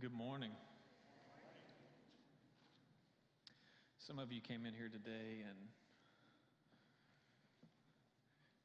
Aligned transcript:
Good 0.00 0.14
morning. 0.14 0.52
Some 3.98 4.18
of 4.18 4.32
you 4.32 4.40
came 4.40 4.64
in 4.64 4.72
here 4.72 4.88
today 4.88 5.42
and 5.46 5.58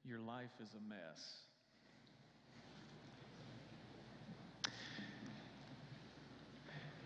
your 0.05 0.19
life 0.19 0.51
is 0.61 0.69
a 0.75 0.89
mess. 0.89 1.39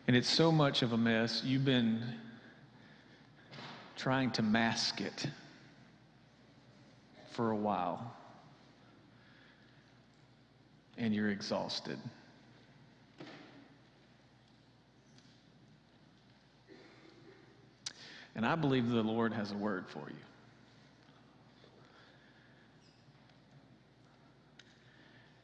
And 0.05 0.15
it's 0.15 0.29
so 0.29 0.51
much 0.51 0.83
of 0.83 0.93
a 0.93 0.97
mess, 0.97 1.41
you've 1.43 1.65
been 1.65 2.03
trying 3.95 4.29
to 4.33 4.43
mask 4.43 5.01
it 5.01 5.25
for 7.31 7.49
a 7.49 7.57
while. 7.57 8.15
And 10.99 11.15
you're 11.15 11.29
exhausted. 11.29 11.97
And 18.39 18.45
I 18.45 18.55
believe 18.55 18.87
the 18.87 19.03
Lord 19.03 19.33
has 19.33 19.51
a 19.51 19.57
word 19.57 19.83
for 19.89 19.99
you. 20.07 20.15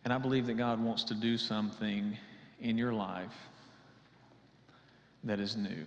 And 0.05 0.13
I 0.13 0.17
believe 0.17 0.47
that 0.47 0.53
God 0.53 0.79
wants 0.79 1.03
to 1.03 1.13
do 1.13 1.37
something 1.37 2.17
in 2.61 2.77
your 2.77 2.93
life 2.93 3.35
that 5.25 5.41
is 5.41 5.57
new. 5.57 5.85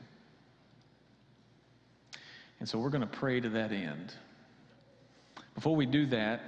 And 2.60 2.68
so 2.68 2.78
we're 2.78 2.90
going 2.90 3.00
to 3.00 3.06
pray 3.06 3.40
to 3.40 3.48
that 3.48 3.72
end. 3.72 4.12
Before 5.54 5.74
we 5.74 5.86
do 5.86 6.04
that, 6.08 6.42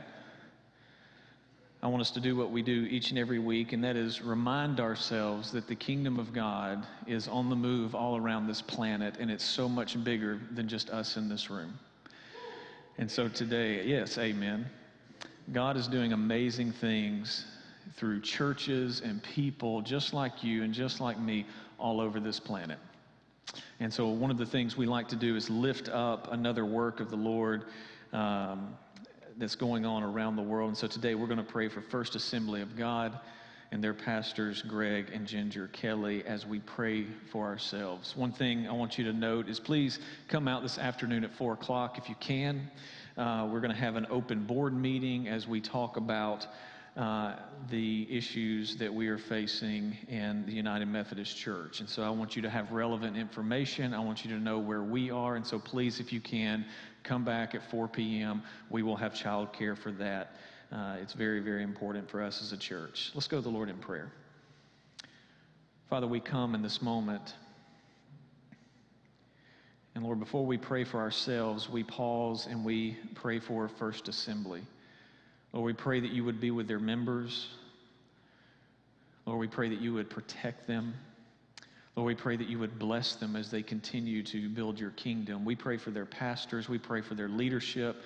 I 1.83 1.87
want 1.87 2.03
us 2.03 2.11
to 2.11 2.21
do 2.21 2.37
what 2.37 2.51
we 2.51 2.61
do 2.61 2.87
each 2.91 3.09
and 3.09 3.19
every 3.19 3.39
week, 3.39 3.73
and 3.73 3.83
that 3.85 3.97
is 3.97 4.21
remind 4.21 4.81
ourselves 4.81 5.51
that 5.53 5.67
the 5.67 5.75
kingdom 5.75 6.19
of 6.19 6.31
God 6.31 6.87
is 7.07 7.27
on 7.27 7.49
the 7.49 7.57
move 7.57 7.95
all 7.95 8.19
around 8.19 8.47
this 8.47 8.61
planet, 8.61 9.17
and 9.19 9.31
it's 9.31 9.45
so 9.45 9.67
much 9.67 10.03
bigger 10.05 10.39
than 10.51 10.69
just 10.69 10.91
us 10.91 11.17
in 11.17 11.27
this 11.27 11.49
room. 11.49 11.79
And 12.99 13.11
so 13.11 13.29
today, 13.29 13.83
yes, 13.87 14.19
amen. 14.19 14.67
God 15.53 15.79
is 15.79 15.89
doing 15.89 16.13
amazing 16.13 16.71
things 16.71 17.47
through 17.97 18.21
churches 18.21 19.01
and 19.01 19.23
people 19.23 19.81
just 19.81 20.13
like 20.13 20.45
you 20.45 20.63
and 20.63 20.75
just 20.75 21.01
like 21.01 21.19
me 21.19 21.47
all 21.79 21.99
over 21.99 22.21
this 22.21 22.39
planet. 22.39 22.79
And 23.81 23.91
so, 23.93 24.09
one 24.09 24.31
of 24.31 24.37
the 24.37 24.45
things 24.45 24.77
we 24.77 24.85
like 24.85 25.09
to 25.09 25.17
do 25.17 25.35
is 25.35 25.49
lift 25.49 25.89
up 25.89 26.31
another 26.31 26.67
work 26.67 27.01
of 27.01 27.09
the 27.09 27.17
Lord. 27.17 27.65
Um, 28.13 28.77
that's 29.41 29.57
going 29.57 29.87
on 29.87 30.03
around 30.03 30.37
the 30.37 30.43
world. 30.43 30.69
And 30.69 30.77
so 30.77 30.87
today 30.87 31.15
we're 31.15 31.27
going 31.27 31.39
to 31.39 31.43
pray 31.43 31.69
for 31.69 31.81
First 31.81 32.15
Assembly 32.15 32.61
of 32.61 32.77
God 32.77 33.19
and 33.73 33.83
their 33.83 33.95
pastors, 33.95 34.61
Greg 34.61 35.07
and 35.15 35.27
Ginger 35.27 35.69
Kelly, 35.69 36.23
as 36.27 36.45
we 36.45 36.59
pray 36.61 37.07
for 37.33 37.47
ourselves. 37.47 38.15
One 38.15 38.33
thing 38.33 38.69
I 38.69 38.73
want 38.73 38.99
you 38.99 39.05
to 39.05 39.15
note 39.15 39.49
is 39.49 39.59
please 39.59 39.99
come 40.29 40.47
out 40.47 40.63
this 40.63 40.77
afternoon 40.77 41.25
at 41.25 41.33
4 41.33 41.55
o'clock 41.55 41.97
if 41.97 42.11
you 42.11 42.17
can. 42.21 42.71
Uh, 43.17 43.49
we're 43.51 43.61
going 43.61 43.73
to 43.73 43.81
have 43.81 43.97
an 43.97 44.07
open 44.11 44.45
board 44.45 44.75
meeting 44.75 45.27
as 45.27 45.49
we 45.49 45.63
talk 45.63 45.97
about 45.97 46.47
uh, 46.97 47.37
the 47.71 48.07
issues 48.11 48.77
that 48.77 48.93
we 48.93 49.09
are 49.09 49.17
facing 49.17 49.97
in 50.09 50.45
the 50.45 50.53
United 50.53 50.87
Methodist 50.87 51.37
Church. 51.37 51.81
And 51.81 51.89
so 51.89 52.03
I 52.03 52.11
want 52.11 52.37
you 52.37 52.43
to 52.43 52.51
have 52.51 52.73
relevant 52.73 53.17
information. 53.17 53.95
I 53.95 54.01
want 54.01 54.25
you 54.25 54.31
to 54.33 54.39
know 54.39 54.59
where 54.59 54.83
we 54.83 55.11
are. 55.11 55.37
And 55.37 55.47
so 55.47 55.59
please, 55.59 56.01
if 56.01 56.13
you 56.13 56.21
can, 56.21 56.65
come 57.03 57.25
back 57.25 57.55
at 57.55 57.69
4 57.71 57.89
p.m. 57.89 58.43
We 58.69 58.83
will 58.83 58.97
have 58.97 59.13
childcare 59.13 59.77
for 59.77 59.93
that. 59.93 60.37
Uh, 60.73 60.97
it's 61.01 61.15
very, 61.15 61.41
very 61.41 61.63
important 61.63 62.09
for 62.09 62.23
us 62.23 62.43
as 62.43 62.53
a 62.53 62.57
church. 62.57 63.11
Let's 63.15 63.29
go 63.29 63.39
to 63.39 63.43
the 63.43 63.51
Lord 63.51 63.69
in 63.69 63.77
prayer. 63.79 64.13
Father, 65.89 66.07
we 66.07 66.21
come 66.21 66.55
in 66.55 66.63
this 66.63 66.81
moment. 66.81 67.35
And 69.95 70.05
Lord, 70.05 70.21
before 70.21 70.47
we 70.47 70.57
pray 70.57 70.85
for 70.85 71.01
ourselves, 71.01 71.69
we 71.69 71.83
pause 71.83 72.47
and 72.49 72.65
we 72.65 72.97
pray 73.15 73.41
for 73.41 73.69
First 73.69 74.09
Assembly. 74.09 74.63
Lord, 75.53 75.67
we 75.67 75.73
pray 75.73 75.99
that 75.99 76.13
you 76.13 76.25
would 76.25 76.41
be 76.41 76.53
with 76.53 76.69
their 76.69 76.79
members. 76.79 77.49
Lord, 79.27 79.41
we 79.41 79.49
pray 79.49 79.69
that 79.69 79.81
you 79.81 79.93
would 79.95 80.09
protect 80.09 80.69
them. 80.69 80.95
Lord, 81.97 82.07
we 82.07 82.15
pray 82.15 82.37
that 82.37 82.49
you 82.49 82.59
would 82.59 82.79
bless 82.79 83.17
them 83.17 83.37
as 83.37 83.51
they 83.51 83.63
continue 83.63 84.23
to 84.25 84.49
build 84.49 84.79
your 84.79 84.91
kingdom. 84.91 85.45
We 85.45 85.57
pray 85.57 85.77
for 85.77 85.91
their 85.91 86.07
pastors. 86.07 86.69
We 86.69 86.79
pray 86.79 87.01
for 87.01 87.15
their 87.15 87.29
leadership. 87.29 87.97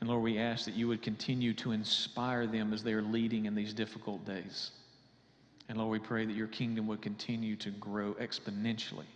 And 0.00 0.08
Lord, 0.08 0.22
we 0.22 0.38
ask 0.38 0.64
that 0.66 0.74
you 0.74 0.88
would 0.88 1.02
continue 1.02 1.52
to 1.54 1.72
inspire 1.72 2.46
them 2.46 2.72
as 2.72 2.82
they 2.82 2.92
are 2.92 3.02
leading 3.02 3.46
in 3.46 3.54
these 3.54 3.74
difficult 3.74 4.24
days. 4.24 4.70
And 5.68 5.78
Lord, 5.78 5.90
we 5.90 6.06
pray 6.06 6.26
that 6.26 6.36
your 6.36 6.46
kingdom 6.46 6.86
would 6.88 7.02
continue 7.02 7.56
to 7.56 7.70
grow 7.70 8.14
exponentially 8.14 9.06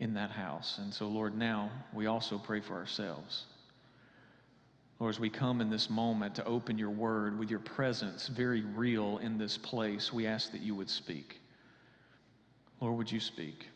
in 0.00 0.14
that 0.14 0.30
house. 0.30 0.78
And 0.78 0.92
so, 0.92 1.08
Lord, 1.08 1.36
now 1.36 1.70
we 1.92 2.06
also 2.06 2.38
pray 2.38 2.60
for 2.60 2.74
ourselves. 2.74 3.46
Lord, 5.00 5.14
as 5.14 5.20
we 5.20 5.30
come 5.30 5.60
in 5.60 5.70
this 5.70 5.88
moment 5.88 6.34
to 6.36 6.44
open 6.44 6.76
your 6.76 6.90
word 6.90 7.38
with 7.38 7.50
your 7.50 7.60
presence 7.60 8.28
very 8.28 8.62
real 8.62 9.18
in 9.18 9.38
this 9.38 9.56
place, 9.56 10.12
we 10.12 10.26
ask 10.26 10.52
that 10.52 10.60
you 10.60 10.74
would 10.74 10.90
speak. 10.90 11.40
Lord, 12.80 12.96
would 12.96 13.10
you 13.10 13.20
speak? 13.20 13.66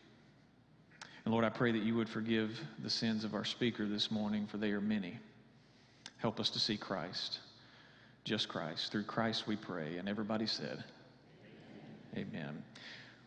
And 1.25 1.33
Lord, 1.33 1.45
I 1.45 1.49
pray 1.49 1.71
that 1.71 1.83
you 1.83 1.95
would 1.95 2.09
forgive 2.09 2.59
the 2.79 2.89
sins 2.89 3.23
of 3.23 3.33
our 3.33 3.45
speaker 3.45 3.87
this 3.87 4.11
morning, 4.11 4.47
for 4.47 4.57
they 4.57 4.71
are 4.71 4.81
many. 4.81 5.19
Help 6.17 6.39
us 6.39 6.49
to 6.51 6.59
see 6.59 6.77
Christ, 6.77 7.39
just 8.23 8.47
Christ. 8.47 8.91
Through 8.91 9.03
Christ 9.03 9.47
we 9.47 9.55
pray. 9.55 9.97
And 9.97 10.07
everybody 10.07 10.47
said, 10.47 10.83
Amen. 12.15 12.27
Amen. 12.33 12.63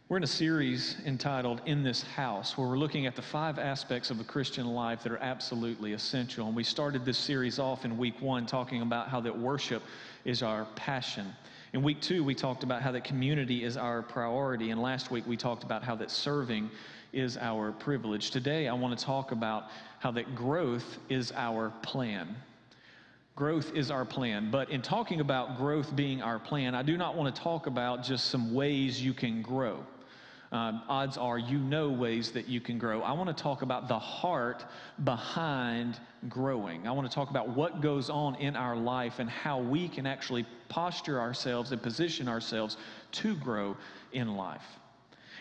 We're 0.08 0.18
in 0.18 0.22
a 0.22 0.28
series 0.28 0.96
entitled 1.04 1.60
In 1.66 1.82
This 1.82 2.02
House, 2.02 2.56
where 2.56 2.68
we're 2.68 2.78
looking 2.78 3.06
at 3.06 3.16
the 3.16 3.22
five 3.22 3.58
aspects 3.58 4.08
of 4.08 4.18
the 4.18 4.24
Christian 4.24 4.66
life 4.68 5.02
that 5.02 5.10
are 5.10 5.18
absolutely 5.18 5.94
essential. 5.94 6.46
And 6.46 6.54
we 6.54 6.62
started 6.62 7.04
this 7.04 7.18
series 7.18 7.58
off 7.58 7.84
in 7.84 7.98
week 7.98 8.22
one 8.22 8.46
talking 8.46 8.82
about 8.82 9.08
how 9.08 9.20
that 9.22 9.36
worship 9.36 9.82
is 10.24 10.42
our 10.42 10.66
passion. 10.76 11.34
In 11.72 11.82
week 11.82 12.00
two, 12.00 12.22
we 12.22 12.34
talked 12.34 12.62
about 12.62 12.82
how 12.82 12.92
that 12.92 13.04
community 13.04 13.64
is 13.64 13.76
our 13.76 14.02
priority. 14.02 14.70
And 14.70 14.80
last 14.80 15.10
week, 15.10 15.26
we 15.26 15.36
talked 15.36 15.64
about 15.64 15.82
how 15.82 15.96
that 15.96 16.10
serving 16.10 16.70
is 17.12 17.36
our 17.36 17.72
privilege. 17.72 18.30
Today, 18.30 18.68
I 18.68 18.72
want 18.72 18.96
to 18.98 19.04
talk 19.04 19.32
about 19.32 19.64
how 19.98 20.10
that 20.12 20.34
growth 20.34 20.98
is 21.08 21.32
our 21.32 21.72
plan. 21.82 22.36
Growth 23.34 23.74
is 23.74 23.90
our 23.90 24.04
plan. 24.04 24.50
But 24.50 24.70
in 24.70 24.80
talking 24.80 25.20
about 25.20 25.58
growth 25.58 25.94
being 25.96 26.22
our 26.22 26.38
plan, 26.38 26.74
I 26.74 26.82
do 26.82 26.96
not 26.96 27.16
want 27.16 27.34
to 27.34 27.42
talk 27.42 27.66
about 27.66 28.02
just 28.02 28.26
some 28.26 28.54
ways 28.54 29.02
you 29.02 29.12
can 29.12 29.42
grow 29.42 29.84
um, 30.56 30.80
odds 30.88 31.18
are 31.18 31.38
you 31.38 31.58
know 31.58 31.90
ways 31.90 32.30
that 32.30 32.48
you 32.48 32.62
can 32.62 32.78
grow. 32.78 33.02
I 33.02 33.12
want 33.12 33.28
to 33.28 33.42
talk 33.42 33.60
about 33.60 33.88
the 33.88 33.98
heart 33.98 34.64
behind 35.04 36.00
growing. 36.30 36.88
I 36.88 36.92
want 36.92 37.08
to 37.08 37.14
talk 37.14 37.28
about 37.28 37.50
what 37.50 37.82
goes 37.82 38.08
on 38.08 38.36
in 38.36 38.56
our 38.56 38.74
life 38.74 39.18
and 39.18 39.28
how 39.28 39.60
we 39.60 39.86
can 39.86 40.06
actually 40.06 40.46
posture 40.70 41.20
ourselves 41.20 41.72
and 41.72 41.82
position 41.82 42.26
ourselves 42.26 42.78
to 43.12 43.36
grow 43.36 43.76
in 44.12 44.34
life. 44.34 44.64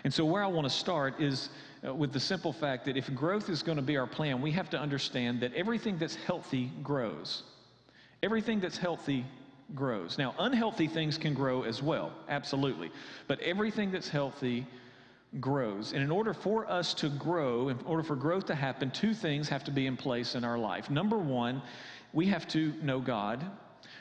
And 0.03 0.13
so, 0.13 0.25
where 0.25 0.43
I 0.43 0.47
want 0.47 0.65
to 0.65 0.73
start 0.73 1.21
is 1.21 1.47
uh, 1.87 1.93
with 1.93 2.11
the 2.11 2.19
simple 2.19 2.51
fact 2.51 2.83
that 2.85 2.97
if 2.97 3.13
growth 3.15 3.49
is 3.49 3.63
going 3.63 3.77
to 3.77 3.81
be 3.81 3.95
our 3.95 4.07
plan, 4.07 4.41
we 4.41 4.51
have 4.51 4.69
to 4.71 4.79
understand 4.79 5.39
that 5.39 5.53
everything 5.53 5.97
that's 5.97 6.15
healthy 6.15 6.71
grows. 6.83 7.43
Everything 8.21 8.59
that's 8.59 8.77
healthy 8.77 9.25
grows. 9.75 10.17
Now, 10.17 10.35
unhealthy 10.39 10.87
things 10.87 11.17
can 11.17 11.33
grow 11.33 11.63
as 11.63 11.81
well, 11.81 12.11
absolutely. 12.27 12.91
But 13.27 13.39
everything 13.39 13.91
that's 13.91 14.09
healthy 14.09 14.67
grows. 15.39 15.93
And 15.93 16.01
in 16.01 16.11
order 16.11 16.33
for 16.33 16.69
us 16.69 16.93
to 16.95 17.09
grow, 17.09 17.69
in 17.69 17.79
order 17.85 18.03
for 18.03 18.15
growth 18.15 18.45
to 18.47 18.55
happen, 18.55 18.91
two 18.91 19.13
things 19.13 19.49
have 19.49 19.63
to 19.65 19.71
be 19.71 19.87
in 19.87 19.97
place 19.97 20.35
in 20.35 20.43
our 20.43 20.57
life. 20.57 20.89
Number 20.89 21.17
one, 21.17 21.61
we 22.13 22.25
have 22.27 22.47
to 22.49 22.73
know 22.81 22.99
God. 22.99 23.45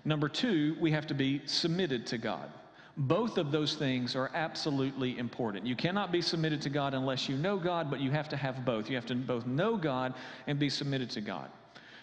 Number 0.05 0.29
two, 0.29 0.77
we 0.81 0.91
have 0.93 1.07
to 1.09 1.15
be 1.15 1.43
submitted 1.47 2.07
to 2.09 2.19
God. 2.19 2.51
Both 2.97 3.39
of 3.39 3.51
those 3.51 3.75
things 3.75 4.15
are 4.15 4.31
absolutely 4.35 5.19
important. 5.19 5.67
You 5.67 5.75
cannot 5.75 6.13
be 6.13 6.23
submitted 6.23 6.63
to 6.63 6.71
God 6.71 6.95
unless 6.95 7.29
you 7.29 7.37
know 7.37 7.59
God, 7.59 7.91
but 7.91 8.01
you 8.01 8.13
have 8.13 8.29
to 8.29 8.37
have 8.37 8.65
both. 8.65 8.89
You 8.89 8.95
have 8.95 9.07
to 9.07 9.17
both 9.17 9.47
know 9.47 9.77
God 9.77 10.15
and 10.47 10.59
be 10.59 10.69
submitted 10.69 11.11
to 11.11 11.21
God. 11.21 11.51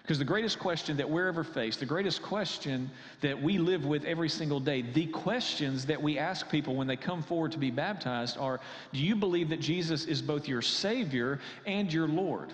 Because 0.01 0.18
the 0.18 0.25
greatest 0.25 0.57
question 0.57 0.98
that 0.98 1.09
we're 1.09 1.27
ever 1.27 1.44
faced, 1.44 1.80
the 1.80 1.86
greatest 1.86 2.24
question 2.24 2.89
that 3.21 3.39
we 3.39 3.57
live 3.59 3.86
with 3.86 4.03
every 4.03 4.30
single 4.30 4.59
day, 4.59 4.81
the 4.81 5.06
questions 5.07 5.86
that 5.86 6.01
we 6.01 6.18
ask 6.18 6.50
people 6.50 6.75
when 6.75 6.88
they 6.88 6.95
come 6.95 7.21
forward 7.21 7.51
to 7.51 7.59
be 7.59 7.69
baptized 7.69 8.38
are 8.38 8.59
Do 8.92 9.00
you 9.00 9.15
believe 9.15 9.50
that 9.50 9.59
Jesus 9.59 10.06
is 10.06 10.21
both 10.21 10.48
your 10.48 10.62
Savior 10.62 11.39
and 11.68 11.94
your 11.94 12.07
Lord? 12.07 12.51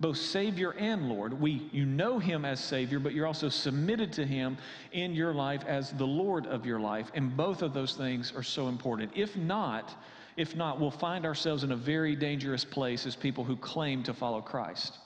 Both 0.00 0.18
Savior 0.18 0.72
and 0.72 1.08
Lord. 1.08 1.32
We, 1.32 1.68
you 1.72 1.86
know 1.86 2.18
Him 2.18 2.44
as 2.44 2.60
Savior, 2.60 2.98
but 2.98 3.14
you're 3.14 3.26
also 3.26 3.48
submitted 3.48 4.12
to 4.14 4.26
Him 4.26 4.58
in 4.92 5.14
your 5.14 5.32
life 5.32 5.64
as 5.66 5.92
the 5.92 6.06
Lord 6.06 6.46
of 6.46 6.66
your 6.66 6.80
life. 6.80 7.10
And 7.14 7.36
both 7.36 7.62
of 7.62 7.72
those 7.72 7.94
things 7.94 8.32
are 8.36 8.42
so 8.42 8.68
important. 8.68 9.12
If 9.14 9.34
not, 9.36 9.94
if 10.36 10.56
not, 10.56 10.80
we'll 10.80 10.90
find 10.90 11.24
ourselves 11.24 11.62
in 11.62 11.72
a 11.72 11.76
very 11.76 12.16
dangerous 12.16 12.64
place 12.64 13.06
as 13.06 13.16
people 13.16 13.44
who 13.44 13.56
claim 13.56 14.02
to 14.02 14.12
follow 14.12 14.40
Christ. 14.40 14.98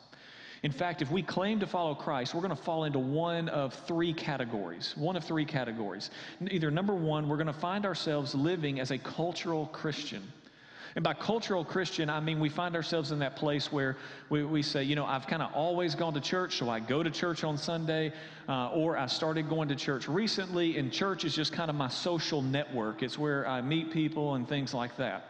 In 0.66 0.72
fact, 0.72 1.00
if 1.00 1.12
we 1.12 1.22
claim 1.22 1.60
to 1.60 1.66
follow 1.68 1.94
Christ, 1.94 2.34
we're 2.34 2.40
going 2.40 2.50
to 2.56 2.60
fall 2.60 2.82
into 2.82 2.98
one 2.98 3.48
of 3.50 3.72
three 3.86 4.12
categories. 4.12 4.94
One 4.96 5.14
of 5.14 5.22
three 5.22 5.44
categories. 5.44 6.10
Either 6.50 6.72
number 6.72 6.92
one, 6.92 7.28
we're 7.28 7.36
going 7.36 7.46
to 7.46 7.52
find 7.52 7.86
ourselves 7.86 8.34
living 8.34 8.80
as 8.80 8.90
a 8.90 8.98
cultural 8.98 9.66
Christian. 9.66 10.24
And 10.96 11.04
by 11.04 11.14
cultural 11.14 11.64
Christian, 11.64 12.10
I 12.10 12.18
mean 12.18 12.40
we 12.40 12.48
find 12.48 12.74
ourselves 12.74 13.12
in 13.12 13.20
that 13.20 13.36
place 13.36 13.70
where 13.70 13.96
we, 14.28 14.42
we 14.42 14.60
say, 14.60 14.82
you 14.82 14.96
know, 14.96 15.06
I've 15.06 15.28
kind 15.28 15.40
of 15.40 15.52
always 15.54 15.94
gone 15.94 16.14
to 16.14 16.20
church, 16.20 16.58
so 16.58 16.68
I 16.68 16.80
go 16.80 17.00
to 17.00 17.10
church 17.12 17.44
on 17.44 17.56
Sunday, 17.56 18.12
uh, 18.48 18.70
or 18.70 18.96
I 18.96 19.06
started 19.06 19.48
going 19.48 19.68
to 19.68 19.76
church 19.76 20.08
recently, 20.08 20.78
and 20.78 20.92
church 20.92 21.24
is 21.24 21.32
just 21.32 21.52
kind 21.52 21.70
of 21.70 21.76
my 21.76 21.88
social 21.88 22.42
network. 22.42 23.04
It's 23.04 23.16
where 23.16 23.46
I 23.46 23.60
meet 23.60 23.92
people 23.92 24.34
and 24.34 24.48
things 24.48 24.74
like 24.74 24.96
that. 24.96 25.26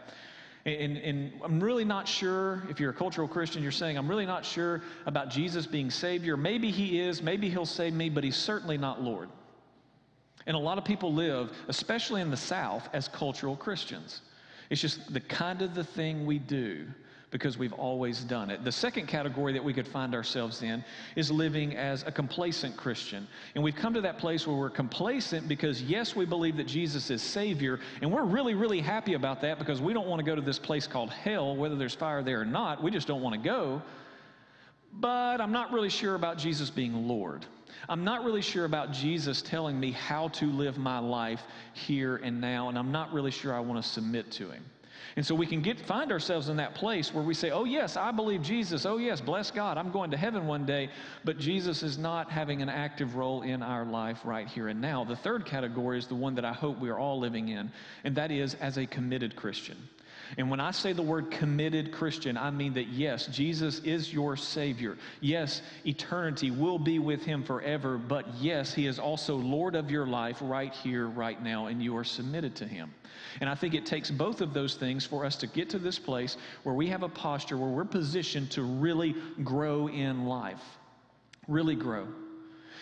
And, 0.67 0.97
and, 0.97 1.31
I'm 1.45 1.61
really 1.61 1.85
not 1.85 2.09
sure, 2.09 2.61
if 2.69 2.77
you're 2.77 2.89
a 2.89 2.93
cultural 2.93 3.25
Christian, 3.25 3.63
you're 3.63 3.71
saying, 3.71 3.97
I'm 3.97 4.07
really 4.07 4.25
not 4.25 4.43
sure 4.43 4.81
about 5.05 5.29
Jesus 5.29 5.65
being 5.65 5.89
Savior. 5.89 6.35
Maybe 6.35 6.71
He 6.71 6.99
is, 6.99 7.21
maybe 7.21 7.49
He'll 7.49 7.65
save 7.65 7.93
me, 7.93 8.09
but 8.09 8.25
He's 8.25 8.35
certainly 8.35 8.77
not 8.77 9.01
Lord. 9.01 9.29
And 10.45 10.57
a 10.57 10.59
lot 10.59 10.77
of 10.77 10.83
people 10.83 11.13
live, 11.13 11.51
especially 11.69 12.19
in 12.19 12.29
the 12.29 12.37
South, 12.37 12.89
as 12.91 13.07
cultural 13.07 13.55
Christians. 13.55 14.21
It's 14.69 14.81
just 14.81 15.13
the 15.13 15.21
kind 15.21 15.61
of 15.61 15.73
the 15.73 15.85
thing 15.85 16.25
we 16.25 16.37
do 16.37 16.87
because 17.37 17.55
we've 17.55 17.73
always 17.73 18.21
done 18.23 18.49
it. 18.49 18.63
The 18.63 18.71
second 18.71 19.07
category 19.07 19.53
that 19.53 19.63
we 19.63 19.71
could 19.71 19.87
find 19.87 20.15
ourselves 20.15 20.63
in 20.63 20.83
is 21.15 21.29
living 21.29 21.77
as 21.77 22.01
a 22.01 22.11
complacent 22.11 22.75
Christian. 22.75 23.27
And 23.53 23.63
we've 23.63 23.75
come 23.75 23.93
to 23.93 24.01
that 24.01 24.17
place 24.17 24.47
where 24.47 24.57
we're 24.57 24.71
complacent 24.71 25.47
because, 25.47 25.83
yes, 25.83 26.15
we 26.15 26.25
believe 26.25 26.57
that 26.57 26.65
Jesus 26.65 27.11
is 27.11 27.21
Savior, 27.21 27.79
and 28.01 28.11
we're 28.11 28.23
really, 28.23 28.55
really 28.55 28.81
happy 28.81 29.13
about 29.13 29.39
that 29.41 29.59
because 29.59 29.79
we 29.79 29.93
don't 29.93 30.07
want 30.07 30.19
to 30.19 30.25
go 30.25 30.33
to 30.33 30.41
this 30.41 30.57
place 30.57 30.87
called 30.87 31.11
hell, 31.11 31.55
whether 31.55 31.75
there's 31.75 31.93
fire 31.93 32.23
there 32.23 32.41
or 32.41 32.45
not. 32.45 32.81
We 32.81 32.89
just 32.89 33.07
don't 33.07 33.21
want 33.21 33.35
to 33.35 33.41
go. 33.47 33.83
But 34.93 35.39
I'm 35.39 35.51
not 35.51 35.71
really 35.71 35.89
sure 35.89 36.15
about 36.15 36.39
Jesus 36.39 36.71
being 36.71 37.07
Lord. 37.07 37.45
I'm 37.87 38.03
not 38.03 38.25
really 38.25 38.41
sure 38.41 38.65
about 38.65 38.91
Jesus 38.91 39.43
telling 39.43 39.79
me 39.79 39.91
how 39.91 40.29
to 40.29 40.47
live 40.47 40.79
my 40.79 40.97
life 40.97 41.43
here 41.73 42.15
and 42.15 42.41
now, 42.41 42.69
and 42.69 42.79
I'm 42.79 42.91
not 42.91 43.13
really 43.13 43.29
sure 43.29 43.53
I 43.53 43.59
want 43.59 43.83
to 43.83 43.87
submit 43.87 44.31
to 44.31 44.49
Him. 44.49 44.65
And 45.15 45.25
so 45.25 45.33
we 45.35 45.45
can 45.45 45.61
get 45.61 45.79
find 45.79 46.11
ourselves 46.11 46.49
in 46.49 46.57
that 46.57 46.75
place 46.75 47.13
where 47.13 47.23
we 47.23 47.33
say, 47.33 47.51
"Oh 47.51 47.65
yes, 47.65 47.97
I 47.97 48.11
believe 48.11 48.41
Jesus. 48.41 48.85
Oh 48.85 48.97
yes, 48.97 49.21
bless 49.21 49.51
God. 49.51 49.77
I'm 49.77 49.91
going 49.91 50.11
to 50.11 50.17
heaven 50.17 50.47
one 50.47 50.65
day." 50.65 50.89
But 51.23 51.39
Jesus 51.39 51.83
is 51.83 51.97
not 51.97 52.29
having 52.31 52.61
an 52.61 52.69
active 52.69 53.15
role 53.15 53.41
in 53.41 53.63
our 53.63 53.85
life 53.85 54.19
right 54.23 54.47
here 54.47 54.67
and 54.67 54.81
now. 54.81 55.03
The 55.03 55.15
third 55.15 55.45
category 55.45 55.97
is 55.97 56.07
the 56.07 56.15
one 56.15 56.35
that 56.35 56.45
I 56.45 56.53
hope 56.53 56.79
we 56.79 56.89
are 56.89 56.99
all 56.99 57.19
living 57.19 57.49
in, 57.49 57.71
and 58.03 58.15
that 58.15 58.31
is 58.31 58.55
as 58.55 58.77
a 58.77 58.85
committed 58.85 59.35
Christian. 59.35 59.77
And 60.37 60.49
when 60.49 60.59
I 60.59 60.71
say 60.71 60.93
the 60.93 61.01
word 61.01 61.31
committed 61.31 61.91
Christian, 61.91 62.37
I 62.37 62.51
mean 62.51 62.73
that 62.73 62.87
yes, 62.87 63.27
Jesus 63.27 63.79
is 63.79 64.11
your 64.11 64.35
Savior. 64.35 64.97
Yes, 65.21 65.61
eternity 65.85 66.51
will 66.51 66.79
be 66.79 66.99
with 66.99 67.23
Him 67.23 67.43
forever, 67.43 67.97
but 67.97 68.25
yes, 68.39 68.73
He 68.73 68.87
is 68.87 68.99
also 68.99 69.35
Lord 69.35 69.75
of 69.75 69.89
your 69.89 70.05
life 70.05 70.37
right 70.41 70.73
here, 70.73 71.07
right 71.07 71.41
now, 71.41 71.67
and 71.67 71.81
you 71.81 71.95
are 71.95 72.03
submitted 72.03 72.55
to 72.57 72.67
Him. 72.67 72.93
And 73.39 73.49
I 73.49 73.55
think 73.55 73.73
it 73.73 73.85
takes 73.85 74.11
both 74.11 74.41
of 74.41 74.53
those 74.53 74.75
things 74.75 75.05
for 75.05 75.25
us 75.25 75.35
to 75.37 75.47
get 75.47 75.69
to 75.69 75.79
this 75.79 75.99
place 75.99 76.37
where 76.63 76.75
we 76.75 76.87
have 76.87 77.03
a 77.03 77.09
posture 77.09 77.57
where 77.57 77.69
we're 77.69 77.85
positioned 77.85 78.51
to 78.51 78.63
really 78.63 79.15
grow 79.43 79.87
in 79.87 80.25
life. 80.25 80.61
Really 81.47 81.75
grow. 81.75 82.07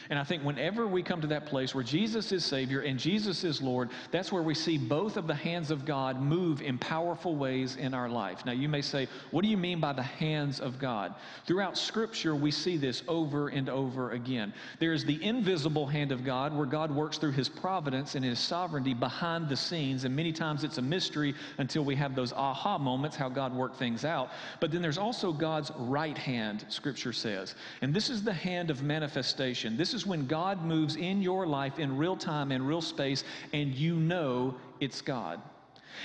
And 0.10 0.20
I 0.20 0.24
think 0.24 0.44
whenever 0.44 0.88
we 0.88 1.04
come 1.04 1.22
to 1.22 1.28
that 1.28 1.46
place 1.46 1.74
where 1.74 1.84
Jesus 1.84 2.32
is 2.32 2.46
Savior 2.46 2.82
and 2.82 3.00
Jesus 3.00 3.44
is 3.44 3.62
Lord, 3.62 3.90
that's 4.12 4.32
where 4.32 4.44
we 4.44 4.54
see 4.54 4.78
both 4.78 5.18
of 5.18 5.28
the 5.28 5.36
hands 5.36 5.72
of 5.72 5.86
God 5.86 6.22
move 6.22 6.62
in 6.62 6.78
powerful 6.78 7.36
ways 7.36 7.76
in 7.76 7.94
our 7.94 8.10
life. 8.10 8.46
Now, 8.46 8.52
you 8.52 8.70
may 8.70 8.82
say, 8.82 9.08
what 9.32 9.44
do 9.44 9.48
you 9.48 9.58
mean 9.58 9.80
by 9.80 9.94
the 9.94 10.04
hands 10.04 10.60
of 10.60 10.80
God? 10.80 11.16
Throughout 11.46 11.78
Scripture, 11.78 12.36
we 12.36 12.52
see 12.52 12.78
this 12.78 13.04
over 13.08 13.50
and 13.50 13.70
over 13.70 14.12
again. 14.12 14.54
There 14.80 14.94
is 14.94 15.06
the 15.06 15.24
invisible 15.24 15.88
hand 15.88 16.12
of 16.12 16.24
God 16.24 16.56
where 16.56 16.66
God 16.66 16.94
works 16.94 17.18
through 17.18 17.32
His 17.32 17.50
providence 17.50 18.16
and 18.16 18.24
His 18.24 18.40
sovereignty 18.40 18.94
behind 18.94 19.50
the 19.50 19.58
scenes. 19.58 20.04
And 20.04 20.16
many 20.16 20.32
times 20.32 20.64
it's 20.64 20.78
a 20.78 20.82
mystery 20.82 21.34
until 21.58 21.84
we 21.84 21.96
have 21.96 22.16
those 22.16 22.34
aha 22.34 22.78
moments, 22.78 23.16
how 23.16 23.30
God 23.30 23.56
worked 23.56 23.78
things 23.78 24.06
out. 24.06 24.30
But 24.60 24.72
then 24.72 24.82
there's 24.82 24.98
also 24.98 25.32
God's 25.32 25.72
right 25.78 26.18
hand, 26.18 26.66
Scripture 26.70 27.14
says. 27.14 27.56
And 27.82 27.94
this 27.94 28.10
is 28.10 28.24
the 28.24 28.34
hand 28.34 28.70
of 28.70 28.84
manifestation. 28.84 29.78
This 29.78 29.94
is 29.96 30.06
when 30.06 30.28
God 30.28 30.64
moves 30.64 30.96
in 30.96 31.22
your 31.22 31.48
life 31.48 31.80
in 31.80 31.98
real 31.98 32.16
time 32.16 32.52
and 32.52 32.68
real 32.68 32.82
space, 32.82 33.24
and 33.54 33.74
you 33.74 33.96
know 33.96 34.54
it's 34.80 35.02
God. 35.02 35.42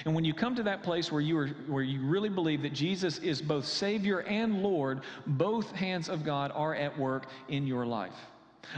And 0.05 0.15
when 0.15 0.25
you 0.25 0.33
come 0.33 0.55
to 0.55 0.63
that 0.63 0.83
place 0.83 1.13
where 1.13 1.21
you, 1.21 1.37
are, 1.39 1.49
where 1.67 1.83
you 1.83 2.01
really 2.01 2.29
believe 2.29 2.63
that 2.63 2.73
Jesus 2.73 3.19
is 3.19 3.43
both 3.43 3.67
Savior 3.67 4.21
and 4.21 4.63
Lord, 4.63 5.01
both 5.27 5.73
hands 5.73 6.09
of 6.09 6.25
God 6.25 6.53
are 6.55 6.75
at 6.75 6.97
work 6.97 7.27
in 7.49 7.67
your 7.67 7.85
life. 7.85 8.15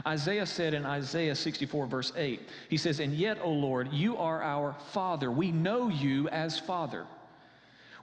Isaiah 0.06 0.46
said 0.46 0.74
in 0.74 0.86
Isaiah 0.86 1.34
64, 1.34 1.86
verse 1.86 2.12
8, 2.16 2.48
he 2.70 2.76
says, 2.76 2.98
And 2.98 3.12
yet, 3.12 3.38
O 3.42 3.50
Lord, 3.50 3.92
you 3.92 4.16
are 4.16 4.42
our 4.42 4.74
Father. 4.92 5.30
We 5.30 5.52
know 5.52 5.88
you 5.88 6.28
as 6.28 6.58
Father. 6.58 7.06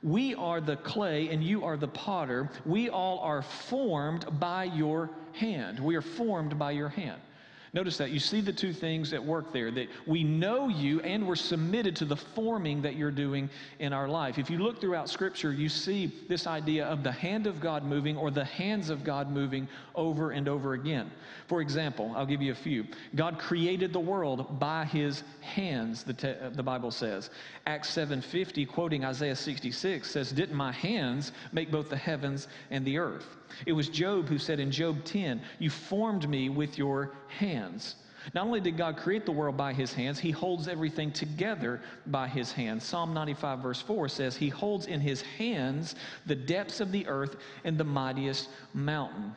We 0.01 0.36
are 0.36 0.62
the 0.62 0.78
clay 0.78 1.30
and 1.30 1.44
you 1.44 1.66
are 1.66 1.78
the 1.78 1.88
potter. 1.88 2.50
We 2.66 2.90
all 2.90 3.19
are 3.19 3.42
formed 3.42 4.40
by 4.40 4.66
your 4.66 5.10
hand. 5.34 5.80
We 5.80 5.96
are 5.96 6.01
formed 6.01 6.57
by 6.57 6.72
your 6.72 6.90
hand. 6.90 7.22
Notice 7.71 7.98
that. 7.98 8.10
You 8.10 8.19
see 8.19 8.42
the 8.42 8.51
two 8.51 8.74
things 8.74 9.13
at 9.13 9.24
work 9.24 9.54
there 9.54 9.69
that 9.71 9.89
we 10.07 10.24
know 10.24 10.69
you 10.69 11.01
and 11.01 11.27
we're 11.27 11.36
submitted 11.36 11.95
to 11.98 12.06
the 12.06 12.16
forming 12.16 12.81
that 12.81 12.95
you're 12.95 13.12
doing 13.12 13.50
in 13.77 13.94
our 13.94 14.07
life. 14.07 14.39
If 14.39 14.50
you 14.50 14.57
look 14.57 14.81
throughout 14.81 15.07
Scripture, 15.07 15.54
you 15.54 15.69
see 15.69 16.12
this 16.27 16.48
idea 16.48 16.86
of 16.86 17.04
the 17.04 17.12
hand 17.12 17.45
of 17.45 17.60
God 17.60 17.83
moving 17.83 18.18
or 18.18 18.31
the 18.31 18.45
hands 18.45 18.89
of 18.89 19.04
God 19.04 19.31
moving 19.31 19.68
over 19.94 20.31
and 20.31 20.48
over 20.48 20.74
again. 20.74 21.12
For 21.48 21.62
example, 21.62 22.12
I'll 22.16 22.25
give 22.25 22.42
you 22.42 22.51
a 22.51 22.56
few. 22.56 22.88
God 23.16 23.38
created 23.38 23.94
the 23.94 24.00
world 24.00 24.60
by 24.60 24.86
his 24.86 25.24
hands, 25.42 26.04
the, 26.04 26.13
te- 26.13 26.36
the 26.51 26.63
Bible 26.63 26.92
says. 26.92 27.30
Acts 27.68 27.95
7:50, 27.95 28.68
quoting 28.68 29.06
Isaiah 29.06 29.36
66, 29.36 30.10
says, 30.10 30.31
Didn't 30.31 30.56
my 30.56 30.71
hands 30.71 31.33
make 31.51 31.71
both 31.71 31.89
the 31.89 31.98
heavens 31.98 32.48
and 32.71 32.83
the 32.83 32.98
earth? 32.98 33.39
It 33.66 33.74
was 33.74 33.90
Job 33.90 34.28
who 34.28 34.38
said 34.38 34.60
in 34.60 34.72
Job 34.72 35.04
10, 35.04 35.42
You 35.60 35.69
formed 35.69 36.28
me 36.30 36.50
with 36.50 36.78
your 36.78 37.13
hands. 37.28 37.96
Not 38.34 38.46
only 38.46 38.60
did 38.60 38.78
God 38.78 38.98
create 38.98 39.25
the 39.25 39.31
world 39.31 39.57
by 39.57 39.74
his 39.74 39.94
hands, 39.94 40.19
he 40.19 40.31
holds 40.31 40.68
everything 40.68 41.12
together 41.12 41.81
by 42.07 42.28
his 42.28 42.51
hands. 42.51 42.84
Psalm 42.84 43.13
95, 43.13 43.60
verse 43.60 43.81
4 43.81 44.10
says, 44.10 44.36
He 44.36 44.50
holds 44.50 44.88
in 44.88 45.00
his 45.00 45.22
hands 45.22 45.96
the 46.25 46.36
depths 46.36 46.80
of 46.80 46.92
the 46.92 47.07
earth 47.07 47.38
and 47.63 47.78
the 47.78 47.84
mightiest 47.84 48.50
mountain. 48.74 49.36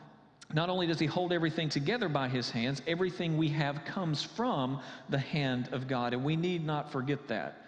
Not 0.53 0.69
only 0.69 0.87
does 0.87 0.99
he 0.99 1.07
hold 1.07 1.33
everything 1.33 1.69
together 1.69 2.09
by 2.09 2.29
his 2.29 2.51
hands, 2.51 2.83
everything 2.87 3.39
we 3.39 3.49
have 3.51 3.85
comes 3.85 4.23
from 4.23 4.81
the 5.09 5.19
hand 5.19 5.69
of 5.73 5.89
God, 5.89 6.13
and 6.13 6.25
we 6.25 6.37
need 6.37 6.65
not 6.67 6.93
forget 6.93 7.27
that. 7.29 7.62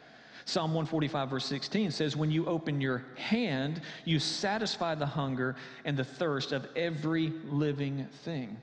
Psalm 0.46 0.75
145, 0.75 1.31
verse 1.31 1.46
16 1.46 1.90
says, 1.90 2.16
When 2.16 2.30
you 2.30 2.47
open 2.47 2.80
your 2.80 3.04
hand, 3.16 3.80
you 4.04 4.19
satisfy 4.19 4.95
the 4.95 5.07
hunger 5.07 5.57
and 5.85 5.97
the 5.97 6.04
thirst 6.04 6.52
of 6.52 6.66
every 6.76 7.33
living 7.47 8.07
thing. 8.25 8.57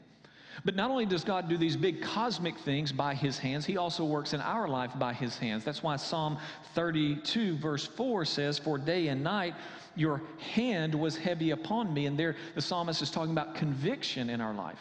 But 0.63 0.75
not 0.75 0.91
only 0.91 1.06
does 1.06 1.24
God 1.24 1.50
do 1.50 1.58
these 1.58 1.75
big 1.75 2.01
cosmic 2.01 2.58
things 2.60 2.91
by 2.91 3.15
his 3.15 3.38
hands, 3.38 3.65
he 3.65 3.77
also 3.77 4.06
works 4.06 4.34
in 4.34 4.41
our 4.41 4.67
life 4.67 4.91
by 5.00 5.13
his 5.13 5.38
hands. 5.38 5.63
That's 5.63 5.82
why 5.82 5.96
Psalm 5.96 6.38
32, 6.75 7.58
verse 7.58 7.88
4 7.88 8.25
says, 8.25 8.60
For 8.60 8.77
day 8.77 9.08
and 9.08 9.24
night 9.24 9.56
your 9.96 10.22
hand 10.38 10.94
was 10.94 11.17
heavy 11.17 11.51
upon 11.51 11.94
me. 11.94 12.06
And 12.06 12.17
there 12.17 12.36
the 12.53 12.62
psalmist 12.62 13.01
is 13.01 13.10
talking 13.10 13.32
about 13.32 13.56
conviction 13.56 14.29
in 14.29 14.39
our 14.39 14.53
life. 14.53 14.79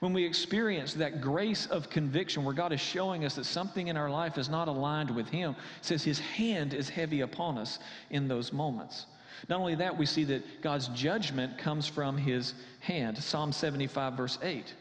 When 0.00 0.14
we 0.14 0.24
experience 0.24 0.94
that 0.94 1.20
grace 1.20 1.66
of 1.66 1.90
conviction 1.90 2.42
where 2.42 2.54
God 2.54 2.72
is 2.72 2.80
showing 2.80 3.24
us 3.24 3.34
that 3.34 3.44
something 3.44 3.88
in 3.88 3.96
our 3.98 4.10
life 4.10 4.38
is 4.38 4.48
not 4.48 4.66
aligned 4.66 5.10
with 5.10 5.28
Him, 5.28 5.54
says 5.82 6.02
His 6.02 6.18
hand 6.18 6.72
is 6.72 6.88
heavy 6.88 7.20
upon 7.20 7.58
us 7.58 7.78
in 8.08 8.26
those 8.26 8.52
moments. 8.52 9.06
Not 9.48 9.60
only 9.60 9.74
that, 9.76 9.96
we 9.96 10.06
see 10.06 10.24
that 10.24 10.62
God's 10.62 10.88
judgment 10.88 11.58
comes 11.58 11.86
from 11.86 12.16
His 12.16 12.54
hand. 12.80 13.18
Psalm 13.18 13.52
75, 13.52 14.14
verse 14.14 14.38
8. 14.42 14.74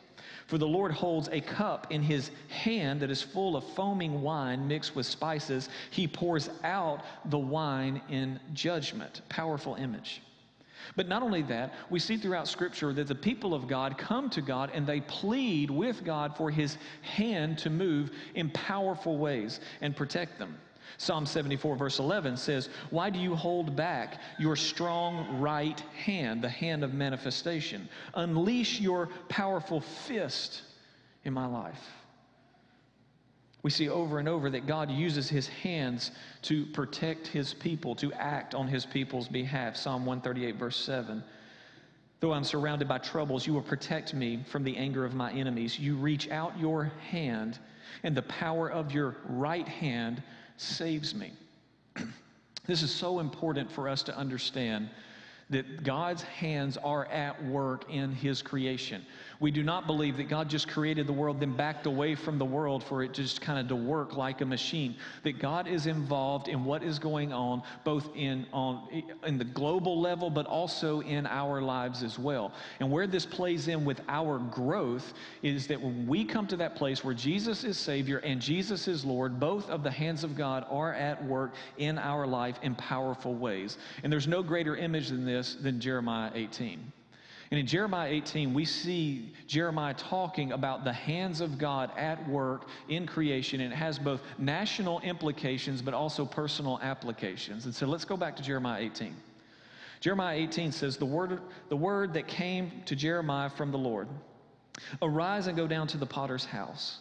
For 0.47 0.57
the 0.57 0.67
Lord 0.67 0.91
holds 0.91 1.27
a 1.27 1.41
cup 1.41 1.91
in 1.91 2.01
his 2.01 2.31
hand 2.47 3.01
that 3.01 3.11
is 3.11 3.21
full 3.21 3.55
of 3.55 3.63
foaming 3.75 4.23
wine 4.23 4.67
mixed 4.67 4.95
with 4.95 5.05
spices. 5.05 5.69
He 5.91 6.07
pours 6.07 6.49
out 6.63 7.03
the 7.25 7.37
wine 7.37 8.01
in 8.09 8.39
judgment. 8.53 9.21
Powerful 9.29 9.75
image. 9.75 10.23
But 10.95 11.07
not 11.07 11.23
only 11.23 11.41
that, 11.43 11.73
we 11.89 11.99
see 11.99 12.17
throughout 12.17 12.47
Scripture 12.47 12.93
that 12.93 13.07
the 13.07 13.15
people 13.15 13.53
of 13.53 13.67
God 13.67 13.97
come 13.97 14.29
to 14.31 14.41
God 14.41 14.71
and 14.73 14.85
they 14.85 15.01
plead 15.01 15.69
with 15.69 16.03
God 16.03 16.35
for 16.35 16.49
His 16.49 16.77
hand 17.01 17.57
to 17.59 17.69
move 17.69 18.11
in 18.35 18.49
powerful 18.51 19.17
ways 19.17 19.59
and 19.81 19.95
protect 19.95 20.39
them. 20.39 20.57
Psalm 20.97 21.25
74, 21.25 21.75
verse 21.75 21.99
11 21.99 22.35
says, 22.35 22.69
Why 22.89 23.09
do 23.09 23.19
you 23.19 23.35
hold 23.35 23.75
back 23.75 24.19
your 24.37 24.55
strong 24.55 25.39
right 25.39 25.79
hand, 26.03 26.41
the 26.41 26.49
hand 26.49 26.83
of 26.83 26.93
manifestation? 26.93 27.87
Unleash 28.15 28.81
your 28.81 29.07
powerful 29.29 29.79
fist 29.79 30.63
in 31.23 31.33
my 31.33 31.45
life. 31.45 31.98
We 33.61 33.69
see 33.69 33.89
over 33.89 34.19
and 34.19 34.29
over 34.29 34.49
that 34.51 34.67
God 34.67 34.89
uses 34.89 35.27
his 35.27 35.47
hands 35.47 36.11
to 36.43 36.65
protect 36.67 37.27
his 37.27 37.53
people, 37.53 37.93
to 37.95 38.13
act 38.13 38.55
on 38.55 38.67
his 38.67 38.85
people's 38.85 39.27
behalf. 39.27 39.75
Psalm 39.75 40.05
138, 40.05 40.55
verse 40.55 40.77
7. 40.77 41.23
Though 42.21 42.33
I'm 42.33 42.43
surrounded 42.43 42.87
by 42.87 42.97
troubles, 42.97 43.45
you 43.45 43.53
will 43.53 43.61
protect 43.61 44.13
me 44.13 44.43
from 44.49 44.63
the 44.63 44.75
anger 44.77 45.05
of 45.05 45.13
my 45.13 45.31
enemies. 45.31 45.77
You 45.77 45.95
reach 45.95 46.29
out 46.29 46.57
your 46.57 46.91
hand, 47.09 47.59
and 48.03 48.15
the 48.15 48.23
power 48.23 48.69
of 48.69 48.91
your 48.91 49.17
right 49.27 49.67
hand 49.67 50.23
saves 50.57 51.13
me. 51.13 51.33
This 52.65 52.83
is 52.83 52.91
so 52.91 53.17
important 53.17 53.71
for 53.71 53.89
us 53.89 54.03
to 54.03 54.15
understand 54.15 54.91
that 55.49 55.83
God's 55.83 56.21
hands 56.21 56.77
are 56.77 57.05
at 57.05 57.43
work 57.45 57.89
in 57.89 58.11
His 58.11 58.43
creation. 58.43 59.03
We 59.41 59.51
do 59.51 59.63
not 59.63 59.87
believe 59.87 60.17
that 60.17 60.27
God 60.27 60.49
just 60.49 60.67
created 60.67 61.07
the 61.07 61.13
world, 61.13 61.39
then 61.39 61.55
backed 61.55 61.85
away 61.85 62.13
from 62.15 62.37
the 62.37 62.45
world 62.45 62.83
for 62.83 63.03
it 63.03 63.13
just 63.13 63.39
kind 63.39 63.57
of 63.57 63.69
to 63.69 63.75
work 63.75 64.17
like 64.17 64.41
a 64.41 64.45
machine. 64.45 64.97
That 65.23 65.39
God 65.39 65.65
is 65.65 65.85
involved 65.85 66.49
in 66.49 66.65
what 66.65 66.83
is 66.83 66.99
going 66.99 67.31
on, 67.31 67.63
both 67.85 68.09
in, 68.17 68.45
on, 68.51 69.03
in 69.25 69.37
the 69.37 69.45
global 69.45 70.01
level, 70.01 70.29
but 70.29 70.45
also 70.45 70.99
in 71.01 71.25
our 71.25 71.61
lives 71.61 72.03
as 72.03 72.19
well. 72.19 72.51
And 72.81 72.91
where 72.91 73.07
this 73.07 73.25
plays 73.25 73.69
in 73.69 73.85
with 73.85 74.01
our 74.09 74.39
growth 74.39 75.13
is 75.41 75.67
that 75.67 75.81
when 75.81 76.05
we 76.05 76.25
come 76.25 76.45
to 76.47 76.57
that 76.57 76.75
place 76.75 77.05
where 77.05 77.15
Jesus 77.15 77.63
is 77.63 77.77
Savior 77.77 78.17
and 78.17 78.41
Jesus 78.41 78.89
is 78.89 79.05
Lord, 79.05 79.39
both 79.39 79.69
of 79.69 79.83
the 79.83 79.91
hands 79.91 80.25
of 80.25 80.35
God 80.35 80.65
are 80.69 80.93
at 80.93 81.23
work 81.23 81.53
in 81.77 81.97
our 81.97 82.27
life 82.27 82.57
in 82.61 82.75
powerful 82.75 83.35
ways. 83.35 83.77
And 84.03 84.11
there's 84.11 84.27
no 84.27 84.43
greater 84.43 84.75
image 84.75 85.07
than 85.09 85.23
this 85.23 85.55
than 85.55 85.79
Jeremiah 85.79 86.31
18. 86.35 86.91
And 87.51 87.59
in 87.59 87.65
Jeremiah 87.65 88.11
18, 88.11 88.53
we 88.53 88.63
see 88.63 89.33
Jeremiah 89.47 89.95
talking 89.95 90.51
about 90.51 90.83
the 90.83 90.93
hands 90.93 91.41
of 91.41 91.57
God 91.57 91.89
at 91.97 92.29
work 92.29 92.67
in 92.89 93.07
creation, 93.07 93.61
and 93.61 93.73
it 93.73 93.75
has 93.75 93.97
both 93.97 94.21
national 94.37 94.99
implications 94.99 95.81
but 95.81 95.95
also 95.95 96.25
personal 96.25 96.79
applications. 96.83 97.65
And 97.65 97.73
so 97.73 97.87
let's 97.87 98.05
go 98.05 98.15
back 98.15 98.35
to 98.35 98.43
Jeremiah 98.43 98.83
18. 98.83 99.15
Jeremiah 99.99 100.37
18 100.37 100.71
says, 100.71 100.97
The 100.97 101.05
word, 101.05 101.41
the 101.69 101.75
word 101.75 102.13
that 102.13 102.27
came 102.27 102.83
to 102.85 102.95
Jeremiah 102.95 103.49
from 103.49 103.71
the 103.71 103.77
Lord 103.77 104.07
Arise 105.01 105.47
and 105.47 105.57
go 105.57 105.67
down 105.67 105.87
to 105.87 105.97
the 105.97 106.05
potter's 106.05 106.45
house, 106.45 106.99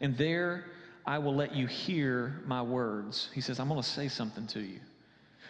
and 0.00 0.16
there 0.16 0.66
I 1.06 1.18
will 1.18 1.34
let 1.34 1.54
you 1.54 1.66
hear 1.66 2.40
my 2.46 2.62
words. 2.62 3.30
He 3.34 3.40
says, 3.40 3.60
I'm 3.60 3.68
going 3.68 3.82
to 3.82 3.88
say 3.88 4.08
something 4.08 4.46
to 4.48 4.60
you. 4.60 4.80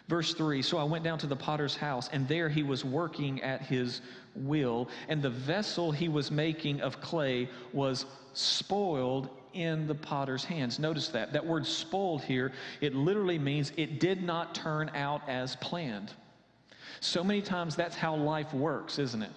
Verse 0.08 0.34
3 0.34 0.62
So 0.62 0.78
I 0.78 0.84
went 0.84 1.04
down 1.04 1.18
to 1.18 1.26
the 1.26 1.36
potter's 1.36 1.76
house, 1.76 2.08
and 2.12 2.28
there 2.28 2.48
he 2.48 2.62
was 2.62 2.84
working 2.84 3.42
at 3.42 3.62
his 3.62 4.00
will, 4.34 4.88
and 5.08 5.22
the 5.22 5.30
vessel 5.30 5.92
he 5.92 6.08
was 6.08 6.30
making 6.30 6.80
of 6.80 7.00
clay 7.00 7.48
was 7.72 8.06
spoiled 8.34 9.30
in 9.54 9.86
the 9.86 9.94
potter's 9.94 10.44
hands. 10.44 10.78
Notice 10.78 11.08
that. 11.08 11.32
That 11.32 11.46
word 11.46 11.66
spoiled 11.66 12.22
here, 12.22 12.52
it 12.80 12.94
literally 12.94 13.38
means 13.38 13.72
it 13.76 14.00
did 14.00 14.22
not 14.22 14.54
turn 14.54 14.90
out 14.94 15.22
as 15.28 15.56
planned. 15.56 16.12
So 17.00 17.22
many 17.22 17.40
times 17.40 17.76
that's 17.76 17.96
how 17.96 18.16
life 18.16 18.52
works, 18.52 18.98
isn't 18.98 19.22
it? 19.22 19.30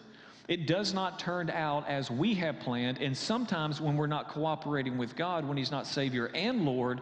It 0.48 0.66
does 0.66 0.94
not 0.94 1.20
turn 1.20 1.50
out 1.50 1.88
as 1.88 2.10
we 2.10 2.34
have 2.36 2.60
planned, 2.60 3.00
and 3.00 3.16
sometimes 3.16 3.82
when 3.82 3.98
we're 3.98 4.08
not 4.08 4.30
cooperating 4.30 4.98
with 4.98 5.16
God, 5.16 5.46
when 5.46 5.58
He's 5.58 5.72
not 5.72 5.86
Savior 5.86 6.32
and 6.34 6.66
Lord, 6.66 7.02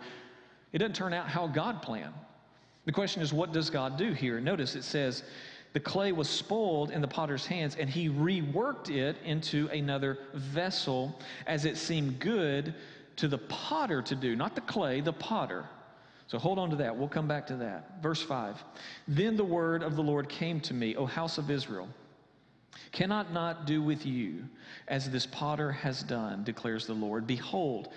it 0.74 0.80
doesn't 0.80 0.96
turn 0.96 1.14
out 1.14 1.28
how 1.28 1.48
God 1.48 1.82
planned. 1.82 2.14
The 2.86 2.92
question 2.92 3.22
is, 3.22 3.34
what 3.34 3.52
does 3.52 3.70
God 3.70 3.98
do 3.98 4.14
here? 4.14 4.40
Notice 4.40 4.76
it 4.76 4.84
says, 4.84 5.24
the 5.74 5.80
clay 5.82 6.14
was 6.14 6.30
spoiled 6.30 6.92
in 6.92 7.02
the 7.02 7.08
potter's 7.08 7.46
hands, 7.46 7.76
and 7.76 7.90
he 7.90 8.10
reworked 8.10 8.90
it 8.90 9.18
into 9.26 9.68
another 9.68 10.20
vessel 10.34 11.20
as 11.48 11.66
it 11.66 11.78
seemed 11.78 12.20
good 12.20 12.74
to 13.18 13.28
the 13.28 13.40
potter 13.40 14.02
to 14.02 14.16
do, 14.16 14.36
not 14.36 14.56
the 14.56 14.62
clay, 14.62 15.02
the 15.02 15.12
potter. 15.12 15.66
So 16.28 16.40
hold 16.40 16.60
on 16.60 16.70
to 16.70 16.76
that. 16.78 16.96
We'll 16.96 17.08
come 17.08 17.28
back 17.28 17.46
to 17.48 17.56
that. 17.58 18.02
Verse 18.02 18.22
5 18.22 18.64
Then 19.08 19.36
the 19.36 19.44
word 19.44 19.84
of 19.84 19.96
the 19.96 20.02
Lord 20.02 20.30
came 20.30 20.60
to 20.62 20.74
me, 20.74 20.96
O 20.96 21.06
house 21.06 21.38
of 21.38 21.52
Israel. 21.52 21.90
Cannot 22.92 23.34
not 23.34 23.66
do 23.66 23.82
with 23.82 24.06
you 24.06 24.46
as 24.88 25.10
this 25.10 25.26
potter 25.26 25.72
has 25.72 26.04
done, 26.04 26.44
declares 26.44 26.88
the 26.88 26.94
Lord. 26.94 27.28
Behold, 27.28 27.90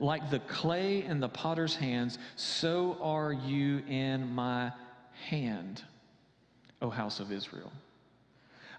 like 0.00 0.30
the 0.30 0.40
clay 0.40 1.04
in 1.04 1.20
the 1.20 1.28
potter's 1.28 1.76
hands, 1.76 2.18
so 2.36 2.98
are 3.00 3.32
you 3.32 3.78
in 3.88 4.34
my 4.34 4.72
hand, 5.28 5.82
O 6.82 6.90
house 6.90 7.20
of 7.20 7.32
Israel. 7.32 7.72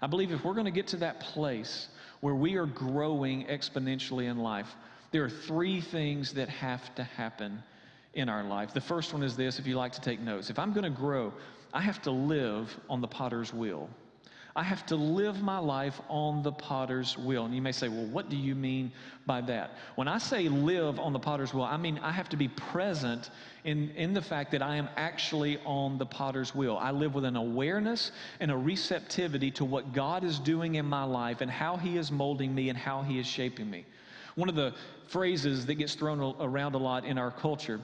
I 0.02 0.06
believe 0.06 0.30
if 0.30 0.44
we're 0.44 0.54
going 0.54 0.66
to 0.66 0.70
get 0.70 0.88
to 0.88 0.98
that 0.98 1.20
place 1.20 1.88
where 2.20 2.34
we 2.34 2.56
are 2.56 2.66
growing 2.66 3.46
exponentially 3.46 4.30
in 4.30 4.38
life, 4.38 4.68
there 5.10 5.24
are 5.24 5.30
three 5.30 5.80
things 5.80 6.32
that 6.34 6.48
have 6.48 6.94
to 6.96 7.04
happen 7.04 7.62
in 8.14 8.28
our 8.28 8.44
life. 8.44 8.74
The 8.74 8.80
first 8.80 9.12
one 9.12 9.22
is 9.22 9.36
this 9.36 9.58
if 9.58 9.66
you 9.66 9.76
like 9.76 9.92
to 9.92 10.00
take 10.00 10.20
notes. 10.20 10.50
If 10.50 10.58
I'm 10.58 10.72
going 10.72 10.84
to 10.84 10.90
grow, 10.90 11.32
I 11.72 11.80
have 11.80 12.02
to 12.02 12.10
live 12.10 12.78
on 12.88 13.00
the 13.00 13.08
potter's 13.08 13.52
wheel. 13.52 13.88
I 14.56 14.62
have 14.62 14.86
to 14.86 14.96
live 14.96 15.42
my 15.42 15.58
life 15.58 16.00
on 16.08 16.42
the 16.42 16.50
potter's 16.50 17.18
wheel. 17.18 17.44
And 17.44 17.54
you 17.54 17.60
may 17.60 17.72
say, 17.72 17.88
well, 17.88 18.06
what 18.06 18.30
do 18.30 18.36
you 18.36 18.54
mean 18.54 18.90
by 19.26 19.42
that? 19.42 19.72
When 19.96 20.08
I 20.08 20.16
say 20.16 20.48
live 20.48 20.98
on 20.98 21.12
the 21.12 21.18
potter's 21.18 21.52
wheel, 21.52 21.64
I 21.64 21.76
mean 21.76 22.00
I 22.02 22.10
have 22.10 22.30
to 22.30 22.38
be 22.38 22.48
present 22.48 23.28
in, 23.64 23.90
in 23.90 24.14
the 24.14 24.22
fact 24.22 24.50
that 24.52 24.62
I 24.62 24.76
am 24.76 24.88
actually 24.96 25.58
on 25.66 25.98
the 25.98 26.06
potter's 26.06 26.54
wheel. 26.54 26.78
I 26.80 26.90
live 26.90 27.14
with 27.14 27.26
an 27.26 27.36
awareness 27.36 28.12
and 28.40 28.50
a 28.50 28.56
receptivity 28.56 29.50
to 29.52 29.64
what 29.66 29.92
God 29.92 30.24
is 30.24 30.38
doing 30.38 30.76
in 30.76 30.86
my 30.86 31.04
life 31.04 31.42
and 31.42 31.50
how 31.50 31.76
He 31.76 31.98
is 31.98 32.10
molding 32.10 32.54
me 32.54 32.70
and 32.70 32.78
how 32.78 33.02
He 33.02 33.18
is 33.18 33.26
shaping 33.26 33.68
me. 33.68 33.84
One 34.36 34.48
of 34.48 34.54
the 34.54 34.72
phrases 35.08 35.66
that 35.66 35.74
gets 35.74 35.94
thrown 35.94 36.34
around 36.40 36.74
a 36.74 36.78
lot 36.78 37.04
in 37.04 37.18
our 37.18 37.30
culture 37.30 37.78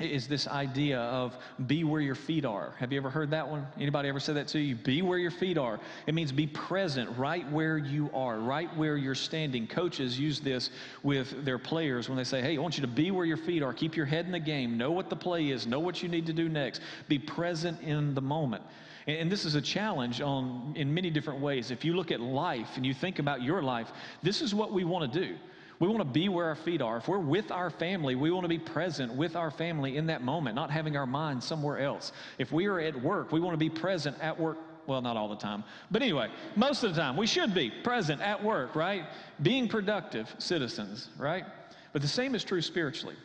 is 0.00 0.26
this 0.26 0.48
idea 0.48 0.98
of 0.98 1.36
be 1.68 1.84
where 1.84 2.00
your 2.00 2.16
feet 2.16 2.44
are. 2.44 2.74
Have 2.78 2.90
you 2.92 2.98
ever 2.98 3.10
heard 3.10 3.30
that 3.30 3.48
one? 3.48 3.64
Anybody 3.78 4.08
ever 4.08 4.18
said 4.18 4.34
that 4.34 4.48
to 4.48 4.58
you? 4.58 4.74
Be 4.74 5.02
where 5.02 5.18
your 5.18 5.30
feet 5.30 5.56
are. 5.56 5.78
It 6.08 6.14
means 6.14 6.32
be 6.32 6.48
present 6.48 7.16
right 7.16 7.48
where 7.52 7.78
you 7.78 8.10
are, 8.12 8.38
right 8.38 8.74
where 8.76 8.96
you're 8.96 9.14
standing. 9.14 9.68
Coaches 9.68 10.18
use 10.18 10.40
this 10.40 10.70
with 11.04 11.44
their 11.44 11.58
players 11.58 12.08
when 12.08 12.18
they 12.18 12.24
say, 12.24 12.42
"Hey, 12.42 12.58
I 12.58 12.60
want 12.60 12.76
you 12.76 12.80
to 12.80 12.88
be 12.88 13.12
where 13.12 13.24
your 13.24 13.36
feet 13.36 13.62
are. 13.62 13.72
Keep 13.72 13.94
your 13.94 14.06
head 14.06 14.26
in 14.26 14.32
the 14.32 14.40
game. 14.40 14.76
Know 14.76 14.90
what 14.90 15.10
the 15.10 15.16
play 15.16 15.50
is. 15.50 15.64
Know 15.64 15.78
what 15.78 16.02
you 16.02 16.08
need 16.08 16.26
to 16.26 16.32
do 16.32 16.48
next. 16.48 16.80
Be 17.06 17.18
present 17.18 17.80
in 17.80 18.14
the 18.14 18.22
moment." 18.22 18.64
And 19.06 19.30
this 19.30 19.44
is 19.44 19.54
a 19.54 19.60
challenge 19.60 20.20
on 20.20 20.72
in 20.76 20.92
many 20.92 21.10
different 21.10 21.40
ways. 21.40 21.70
If 21.70 21.84
you 21.84 21.94
look 21.94 22.10
at 22.10 22.20
life 22.20 22.76
and 22.76 22.86
you 22.86 22.94
think 22.94 23.18
about 23.18 23.42
your 23.42 23.62
life, 23.62 23.92
this 24.22 24.40
is 24.40 24.54
what 24.54 24.72
we 24.72 24.82
want 24.82 25.12
to 25.12 25.26
do. 25.26 25.36
We 25.84 25.90
want 25.90 26.00
to 26.00 26.06
be 26.06 26.30
where 26.30 26.46
our 26.46 26.54
feet 26.54 26.80
are. 26.80 26.96
If 26.96 27.08
we're 27.08 27.18
with 27.18 27.50
our 27.50 27.68
family, 27.68 28.14
we 28.14 28.30
want 28.30 28.44
to 28.44 28.48
be 28.48 28.58
present 28.58 29.12
with 29.12 29.36
our 29.36 29.50
family 29.50 29.98
in 29.98 30.06
that 30.06 30.22
moment, 30.22 30.54
not 30.54 30.70
having 30.70 30.96
our 30.96 31.04
mind 31.04 31.44
somewhere 31.44 31.78
else. 31.78 32.12
If 32.38 32.52
we 32.52 32.64
are 32.64 32.80
at 32.80 32.98
work, 33.02 33.32
we 33.32 33.38
want 33.38 33.52
to 33.52 33.58
be 33.58 33.68
present 33.68 34.16
at 34.18 34.40
work. 34.40 34.56
Well, 34.86 35.02
not 35.02 35.18
all 35.18 35.28
the 35.28 35.36
time. 35.36 35.62
But 35.90 36.00
anyway, 36.00 36.30
most 36.56 36.84
of 36.84 36.94
the 36.94 37.00
time, 37.02 37.18
we 37.18 37.26
should 37.26 37.52
be 37.52 37.70
present 37.70 38.22
at 38.22 38.42
work, 38.42 38.74
right? 38.74 39.04
Being 39.42 39.68
productive 39.68 40.34
citizens, 40.38 41.10
right? 41.18 41.44
But 41.92 42.00
the 42.00 42.08
same 42.08 42.34
is 42.34 42.44
true 42.44 42.62
spiritually. 42.62 43.16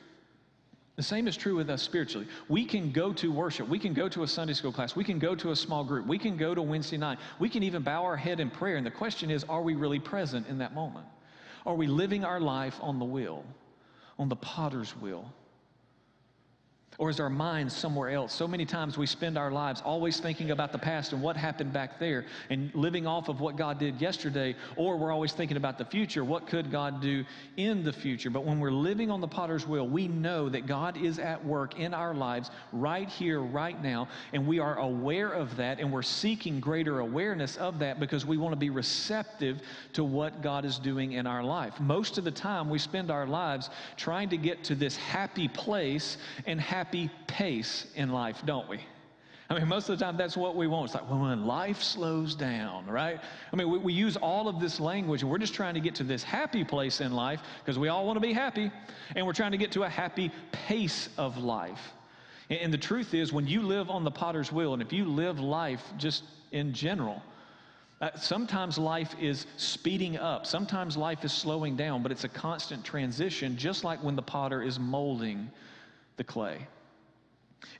The 0.97 1.03
same 1.03 1.29
is 1.29 1.37
true 1.37 1.55
with 1.55 1.69
us 1.69 1.81
spiritually. 1.81 2.27
We 2.49 2.65
can 2.65 2.91
go 2.91 3.13
to 3.13 3.31
worship. 3.31 3.69
We 3.69 3.79
can 3.79 3.93
go 3.93 4.09
to 4.09 4.23
a 4.23 4.27
Sunday 4.27 4.53
school 4.53 4.73
class. 4.73 4.97
We 4.97 5.05
can 5.05 5.17
go 5.17 5.33
to 5.33 5.51
a 5.51 5.55
small 5.55 5.85
group. 5.85 6.07
We 6.07 6.17
can 6.17 6.35
go 6.35 6.53
to 6.53 6.61
Wednesday 6.61 6.97
night. 6.97 7.19
We 7.39 7.47
can 7.47 7.63
even 7.63 7.83
bow 7.83 8.03
our 8.03 8.17
head 8.17 8.41
in 8.41 8.49
prayer. 8.49 8.75
And 8.75 8.85
the 8.85 8.91
question 8.91 9.31
is, 9.31 9.45
are 9.45 9.61
we 9.61 9.75
really 9.75 9.99
present 9.99 10.47
in 10.47 10.57
that 10.57 10.73
moment? 10.73 11.05
Are 11.65 11.75
we 11.75 11.87
living 11.87 12.23
our 12.23 12.39
life 12.39 12.79
on 12.81 12.99
the 12.99 13.05
wheel, 13.05 13.43
on 14.17 14.29
the 14.29 14.35
potter's 14.35 14.91
wheel? 14.91 15.31
Or 16.99 17.09
is 17.09 17.21
our 17.21 17.29
mind 17.29 17.71
somewhere 17.71 18.09
else? 18.09 18.33
So 18.33 18.45
many 18.45 18.65
times 18.65 18.97
we 18.97 19.05
spend 19.05 19.37
our 19.37 19.51
lives 19.51 19.81
always 19.85 20.19
thinking 20.19 20.51
about 20.51 20.73
the 20.73 20.77
past 20.77 21.13
and 21.13 21.21
what 21.21 21.37
happened 21.37 21.71
back 21.71 21.97
there 21.97 22.25
and 22.49 22.69
living 22.75 23.07
off 23.07 23.29
of 23.29 23.39
what 23.39 23.55
God 23.55 23.79
did 23.79 24.01
yesterday, 24.01 24.53
or 24.75 24.97
we're 24.97 25.13
always 25.13 25.31
thinking 25.31 25.55
about 25.55 25.77
the 25.77 25.85
future. 25.85 26.25
What 26.25 26.45
could 26.45 26.69
God 26.69 27.01
do 27.01 27.23
in 27.55 27.85
the 27.85 27.93
future? 27.93 28.29
But 28.29 28.43
when 28.43 28.59
we're 28.59 28.69
living 28.69 29.09
on 29.09 29.21
the 29.21 29.29
potter's 29.29 29.65
wheel, 29.65 29.87
we 29.87 30.09
know 30.09 30.49
that 30.49 30.67
God 30.67 30.97
is 30.97 31.19
at 31.19 31.43
work 31.45 31.79
in 31.79 31.93
our 31.93 32.13
lives 32.13 32.51
right 32.73 33.07
here, 33.07 33.39
right 33.39 33.81
now, 33.81 34.09
and 34.33 34.45
we 34.45 34.59
are 34.59 34.75
aware 34.79 35.29
of 35.29 35.55
that 35.55 35.79
and 35.79 35.93
we're 35.93 36.01
seeking 36.01 36.59
greater 36.59 36.99
awareness 36.99 37.55
of 37.55 37.79
that 37.79 38.01
because 38.01 38.25
we 38.25 38.35
want 38.35 38.51
to 38.51 38.57
be 38.57 38.69
receptive 38.69 39.61
to 39.93 40.03
what 40.03 40.41
God 40.41 40.65
is 40.65 40.77
doing 40.77 41.13
in 41.13 41.25
our 41.25 41.45
life. 41.45 41.79
Most 41.79 42.17
of 42.17 42.25
the 42.25 42.31
time, 42.31 42.69
we 42.69 42.77
spend 42.77 43.09
our 43.09 43.25
lives 43.25 43.69
trying 43.95 44.27
to 44.27 44.37
get 44.37 44.65
to 44.65 44.75
this 44.75 44.97
happy 44.97 45.47
place 45.47 46.17
and 46.45 46.59
happy 46.59 46.88
happy 46.89 47.11
pace 47.27 47.85
in 47.93 48.09
life, 48.09 48.41
don't 48.47 48.67
we? 48.67 48.79
I 49.47 49.53
mean, 49.53 49.67
most 49.67 49.89
of 49.89 49.99
the 49.99 50.03
time 50.03 50.17
that's 50.17 50.35
what 50.35 50.55
we 50.55 50.65
want. 50.65 50.85
It's 50.85 50.95
like, 50.95 51.07
well, 51.07 51.19
when 51.19 51.45
life 51.45 51.83
slows 51.83 52.33
down, 52.33 52.87
right? 52.87 53.19
I 53.53 53.55
mean, 53.55 53.69
we, 53.69 53.77
we 53.77 53.93
use 53.93 54.17
all 54.17 54.47
of 54.47 54.59
this 54.59 54.79
language 54.79 55.21
and 55.21 55.29
we're 55.29 55.37
just 55.37 55.53
trying 55.53 55.75
to 55.75 55.79
get 55.79 55.93
to 55.95 56.03
this 56.03 56.23
happy 56.23 56.63
place 56.63 56.99
in 56.99 57.11
life 57.11 57.41
because 57.59 57.77
we 57.77 57.89
all 57.89 58.07
want 58.07 58.15
to 58.17 58.21
be 58.21 58.33
happy 58.33 58.71
and 59.15 59.23
we're 59.23 59.33
trying 59.33 59.51
to 59.51 59.57
get 59.59 59.71
to 59.73 59.83
a 59.83 59.89
happy 59.89 60.31
pace 60.51 61.09
of 61.15 61.37
life. 61.37 61.93
And, 62.49 62.59
and 62.59 62.73
the 62.73 62.77
truth 62.79 63.13
is, 63.13 63.31
when 63.31 63.45
you 63.45 63.61
live 63.61 63.91
on 63.91 64.03
the 64.03 64.11
potter's 64.11 64.51
wheel 64.51 64.73
and 64.73 64.81
if 64.81 64.91
you 64.91 65.05
live 65.05 65.39
life 65.39 65.83
just 65.99 66.23
in 66.51 66.73
general, 66.73 67.21
uh, 68.01 68.09
sometimes 68.15 68.79
life 68.79 69.13
is 69.21 69.45
speeding 69.57 70.17
up, 70.17 70.47
sometimes 70.47 70.97
life 70.97 71.23
is 71.23 71.31
slowing 71.31 71.75
down, 71.75 72.01
but 72.01 72.11
it's 72.11 72.23
a 72.23 72.29
constant 72.29 72.83
transition, 72.83 73.55
just 73.57 73.83
like 73.83 74.03
when 74.03 74.15
the 74.15 74.23
potter 74.23 74.63
is 74.63 74.79
molding 74.79 75.51
the 76.17 76.23
clay. 76.23 76.67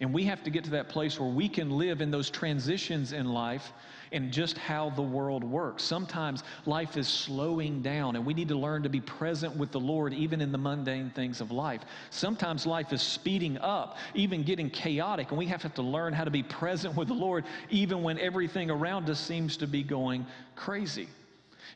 And 0.02 0.14
we 0.14 0.24
have 0.26 0.44
to 0.44 0.50
get 0.50 0.64
to 0.66 0.70
that 0.72 0.90
place 0.90 1.20
where 1.20 1.30
we 1.30 1.50
can 1.50 1.72
live 1.72 2.02
in 2.02 2.12
those 2.12 2.30
transitions 2.30 3.12
in 3.12 3.26
life 3.26 3.74
and 4.12 4.32
just 4.32 4.58
how 4.58 4.90
the 4.92 5.02
world 5.02 5.44
works. 5.44 5.84
Sometimes 5.84 6.44
life 6.66 6.98
is 6.98 7.08
slowing 7.08 7.82
down, 7.82 8.16
and 8.16 8.26
we 8.26 8.34
need 8.34 8.48
to 8.48 8.56
learn 8.56 8.84
to 8.84 8.90
be 8.90 9.02
present 9.02 9.56
with 9.56 9.72
the 9.72 9.80
Lord 9.80 10.14
even 10.14 10.42
in 10.42 10.52
the 10.52 10.58
mundane 10.58 11.12
things 11.12 11.42
of 11.42 11.52
life. 11.52 11.82
Sometimes 12.10 12.66
life 12.66 12.92
is 12.94 13.02
speeding 13.02 13.58
up, 13.60 13.98
even 14.16 14.44
getting 14.44 14.70
chaotic, 14.70 15.30
and 15.30 15.38
we 15.38 15.46
have 15.46 15.74
to 15.74 15.82
learn 15.82 16.14
how 16.14 16.24
to 16.24 16.32
be 16.32 16.44
present 16.44 16.96
with 16.96 17.08
the 17.08 17.14
Lord 17.14 17.46
even 17.70 18.02
when 18.02 18.18
everything 18.20 18.72
around 18.72 19.10
us 19.10 19.20
seems 19.20 19.58
to 19.58 19.68
be 19.68 19.84
going 19.84 20.26
crazy. 20.56 21.08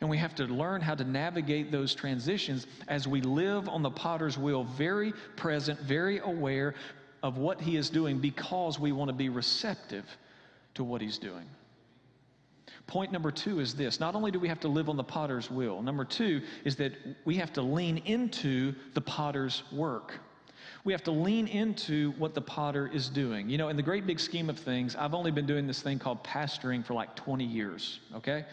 And 0.02 0.10
we 0.10 0.18
have 0.18 0.34
to 0.36 0.46
learn 0.46 0.82
how 0.82 0.96
to 0.96 1.04
navigate 1.04 1.72
those 1.72 1.94
transitions 1.94 2.66
as 2.88 3.08
we 3.08 3.22
live 3.22 3.70
on 3.70 3.84
the 3.84 3.92
potter's 3.92 4.38
wheel, 4.38 4.64
very 4.64 5.14
present, 5.36 5.80
very 5.82 6.20
aware 6.20 6.74
of 7.24 7.38
what 7.38 7.60
he 7.62 7.78
is 7.78 7.90
doing 7.90 8.20
because 8.20 8.78
we 8.78 8.92
want 8.92 9.08
to 9.08 9.14
be 9.14 9.30
receptive 9.30 10.06
to 10.76 10.84
what 10.84 11.02
he's 11.02 11.18
doing. 11.18 11.46
Point 12.86 13.14
number 13.14 13.32
two 13.32 13.62
is 13.62 13.74
this 13.74 14.00
not 14.02 14.14
only 14.14 14.30
do 14.30 14.40
we 14.40 14.50
have 14.50 14.60
to 14.60 14.68
live 14.68 14.90
on 14.90 14.98
the 14.98 15.04
potter's 15.04 15.50
will, 15.50 15.82
number 15.82 16.04
two 16.04 16.42
is 16.66 16.76
that 16.76 16.92
we 17.24 17.36
have 17.36 17.54
to 17.54 17.62
lean 17.62 18.00
into 18.00 18.76
the 18.94 19.02
potter's 19.02 19.64
work. 19.72 20.20
We 20.84 20.92
have 20.92 21.04
to 21.04 21.12
lean 21.12 21.48
into 21.48 22.12
what 22.18 22.34
the 22.34 22.42
potter 22.42 22.90
is 22.94 23.08
doing. 23.08 23.50
You 23.50 23.58
know, 23.58 23.70
in 23.70 23.78
the 23.78 23.84
great 23.84 24.06
big 24.06 24.20
scheme 24.20 24.50
of 24.50 24.60
things, 24.60 24.98
I've 24.98 25.14
only 25.14 25.32
been 25.32 25.46
doing 25.46 25.66
this 25.66 25.82
thing 25.82 25.98
called 25.98 26.26
pastoring 26.26 26.86
for 26.86 26.94
like 26.94 27.16
20 27.16 27.46
years, 27.46 28.02
okay? 28.14 28.44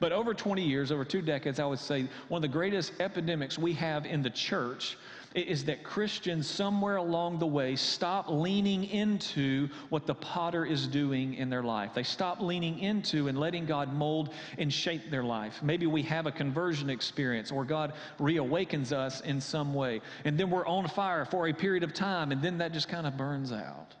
But 0.00 0.10
over 0.10 0.34
20 0.34 0.62
years, 0.62 0.90
over 0.90 1.04
two 1.04 1.22
decades, 1.22 1.60
I 1.60 1.64
would 1.64 1.78
say 1.78 2.08
one 2.28 2.40
of 2.40 2.42
the 2.42 2.52
greatest 2.52 2.92
epidemics 2.98 3.56
we 3.56 3.72
have 3.74 4.04
in 4.04 4.20
the 4.20 4.30
church 4.30 4.98
is 5.34 5.64
that 5.64 5.82
Christians 5.82 6.48
somewhere 6.48 6.96
along 6.96 7.38
the 7.38 7.46
way 7.46 7.76
stop 7.76 8.26
leaning 8.28 8.84
into 8.84 9.68
what 9.88 10.06
the 10.06 10.14
potter 10.14 10.64
is 10.64 10.86
doing 10.86 11.34
in 11.34 11.50
their 11.50 11.62
life. 11.62 11.92
They 11.94 12.02
stop 12.02 12.40
leaning 12.40 12.78
into 12.78 13.28
and 13.28 13.38
letting 13.38 13.66
God 13.66 13.92
mold 13.92 14.32
and 14.58 14.72
shape 14.72 15.10
their 15.10 15.24
life. 15.24 15.62
Maybe 15.62 15.86
we 15.86 16.02
have 16.02 16.26
a 16.26 16.32
conversion 16.32 16.88
experience 16.90 17.50
or 17.50 17.64
God 17.64 17.92
reawakens 18.18 18.92
us 18.92 19.20
in 19.20 19.40
some 19.40 19.74
way. 19.74 20.00
And 20.24 20.38
then 20.38 20.50
we're 20.50 20.66
on 20.66 20.88
fire 20.88 21.24
for 21.24 21.48
a 21.48 21.52
period 21.52 21.82
of 21.82 21.92
time 21.92 22.32
and 22.32 22.40
then 22.40 22.58
that 22.58 22.72
just 22.72 22.88
kind 22.88 23.06
of 23.06 23.16
burns 23.16 23.52
out. 23.52 23.94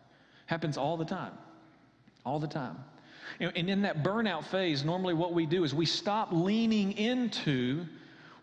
Happens 0.46 0.76
all 0.76 0.96
the 0.96 1.04
time. 1.04 1.32
All 2.24 2.38
the 2.38 2.48
time. 2.48 2.76
And 3.40 3.68
in 3.68 3.82
that 3.82 4.02
burnout 4.02 4.44
phase, 4.44 4.84
normally 4.84 5.14
what 5.14 5.34
we 5.34 5.46
do 5.46 5.64
is 5.64 5.74
we 5.74 5.86
stop 5.86 6.28
leaning 6.32 6.92
into 6.92 7.86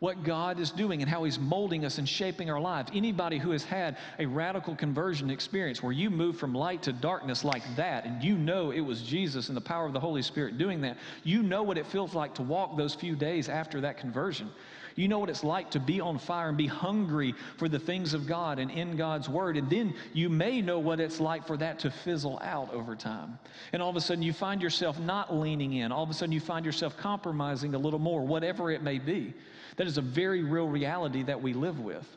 what 0.03 0.21
God 0.25 0.59
is 0.59 0.69
doing 0.69 1.01
and 1.01 1.09
how 1.09 1.23
He's 1.23 1.39
molding 1.39 1.85
us 1.85 1.97
and 1.97 2.09
shaping 2.09 2.49
our 2.49 2.59
lives. 2.59 2.91
Anybody 2.93 3.37
who 3.37 3.51
has 3.51 3.63
had 3.63 3.95
a 4.19 4.25
radical 4.25 4.75
conversion 4.75 5.29
experience 5.29 5.81
where 5.81 5.93
you 5.93 6.09
move 6.09 6.37
from 6.37 6.53
light 6.53 6.83
to 6.83 6.91
darkness 6.91 7.45
like 7.45 7.63
that, 7.77 8.03
and 8.03 8.21
you 8.21 8.37
know 8.37 8.71
it 8.71 8.81
was 8.81 9.01
Jesus 9.01 9.47
and 9.47 9.55
the 9.55 9.61
power 9.61 9.85
of 9.85 9.93
the 9.93 10.01
Holy 10.01 10.21
Spirit 10.21 10.57
doing 10.57 10.81
that, 10.81 10.97
you 11.23 11.41
know 11.41 11.63
what 11.63 11.77
it 11.77 11.87
feels 11.87 12.13
like 12.13 12.35
to 12.35 12.41
walk 12.41 12.75
those 12.75 12.93
few 12.93 13.15
days 13.15 13.47
after 13.47 13.79
that 13.79 13.97
conversion. 13.97 14.51
You 14.97 15.07
know 15.07 15.19
what 15.19 15.29
it's 15.29 15.41
like 15.41 15.71
to 15.71 15.79
be 15.79 16.01
on 16.01 16.19
fire 16.19 16.49
and 16.49 16.57
be 16.57 16.67
hungry 16.67 17.33
for 17.55 17.69
the 17.69 17.79
things 17.79 18.13
of 18.13 18.27
God 18.27 18.59
and 18.59 18.69
in 18.69 18.97
God's 18.97 19.29
Word. 19.29 19.55
And 19.55 19.69
then 19.69 19.93
you 20.11 20.27
may 20.27 20.61
know 20.61 20.79
what 20.79 20.99
it's 20.99 21.21
like 21.21 21.47
for 21.47 21.55
that 21.55 21.79
to 21.79 21.89
fizzle 21.89 22.39
out 22.43 22.73
over 22.73 22.93
time. 22.93 23.39
And 23.71 23.81
all 23.81 23.89
of 23.89 23.95
a 23.95 24.01
sudden 24.01 24.21
you 24.21 24.33
find 24.33 24.61
yourself 24.61 24.99
not 24.99 25.33
leaning 25.33 25.71
in. 25.75 25.93
All 25.93 26.03
of 26.03 26.09
a 26.09 26.13
sudden 26.13 26.33
you 26.33 26.41
find 26.41 26.65
yourself 26.65 26.97
compromising 26.97 27.73
a 27.73 27.77
little 27.77 27.99
more, 27.99 28.27
whatever 28.27 28.69
it 28.69 28.83
may 28.83 28.99
be. 28.99 29.33
That 29.77 29.87
is 29.87 29.97
a 29.97 30.01
very 30.01 30.43
real 30.43 30.67
reality 30.67 31.23
that 31.23 31.41
we 31.41 31.53
live 31.53 31.79
with. 31.79 32.07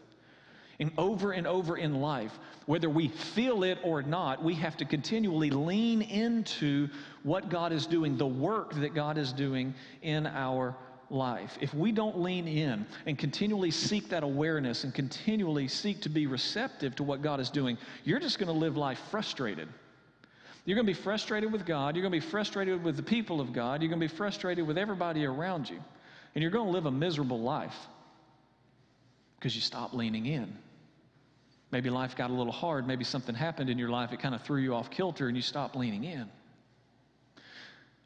And 0.78 0.92
over 0.98 1.32
and 1.32 1.46
over 1.46 1.78
in 1.78 2.00
life, 2.02 2.38
whether 2.66 2.90
we 2.90 3.08
feel 3.08 3.62
it 3.62 3.78
or 3.82 4.02
not, 4.02 4.44
we 4.44 4.54
have 4.56 4.76
to 4.78 4.84
continually 4.84 5.48
lean 5.50 6.02
into 6.02 6.88
what 7.22 7.48
God 7.48 7.72
is 7.72 7.86
doing, 7.86 8.18
the 8.18 8.26
work 8.26 8.74
that 8.74 8.94
God 8.94 9.16
is 9.16 9.32
doing 9.32 9.74
in 10.02 10.26
our 10.26 10.76
life. 11.08 11.56
If 11.60 11.72
we 11.72 11.92
don't 11.92 12.18
lean 12.18 12.46
in 12.46 12.84
and 13.06 13.18
continually 13.18 13.70
seek 13.70 14.10
that 14.10 14.22
awareness 14.22 14.84
and 14.84 14.92
continually 14.92 15.68
seek 15.68 16.02
to 16.02 16.08
be 16.10 16.26
receptive 16.26 16.94
to 16.96 17.02
what 17.02 17.22
God 17.22 17.40
is 17.40 17.48
doing, 17.48 17.78
you're 18.04 18.20
just 18.20 18.38
going 18.38 18.52
to 18.52 18.58
live 18.58 18.76
life 18.76 19.00
frustrated. 19.10 19.68
You're 20.66 20.74
going 20.74 20.86
to 20.86 20.92
be 20.92 21.00
frustrated 21.00 21.52
with 21.52 21.64
God. 21.64 21.94
You're 21.94 22.02
going 22.02 22.20
to 22.20 22.26
be 22.26 22.30
frustrated 22.30 22.82
with 22.82 22.96
the 22.96 23.02
people 23.02 23.40
of 23.40 23.52
God. 23.52 23.80
You're 23.80 23.88
going 23.88 24.00
to 24.00 24.08
be 24.08 24.14
frustrated 24.14 24.66
with 24.66 24.76
everybody 24.76 25.24
around 25.24 25.70
you. 25.70 25.80
And 26.36 26.42
you're 26.42 26.50
going 26.50 26.66
to 26.66 26.72
live 26.72 26.84
a 26.84 26.90
miserable 26.90 27.40
life 27.40 27.74
because 29.38 29.54
you 29.54 29.62
stopped 29.62 29.94
leaning 29.94 30.26
in. 30.26 30.54
Maybe 31.70 31.88
life 31.88 32.14
got 32.14 32.28
a 32.28 32.34
little 32.34 32.52
hard. 32.52 32.86
Maybe 32.86 33.04
something 33.04 33.34
happened 33.34 33.70
in 33.70 33.78
your 33.78 33.88
life. 33.88 34.12
It 34.12 34.20
kind 34.20 34.34
of 34.34 34.42
threw 34.42 34.60
you 34.60 34.74
off 34.74 34.90
kilter 34.90 35.28
and 35.28 35.36
you 35.36 35.42
stopped 35.42 35.76
leaning 35.76 36.04
in. 36.04 36.28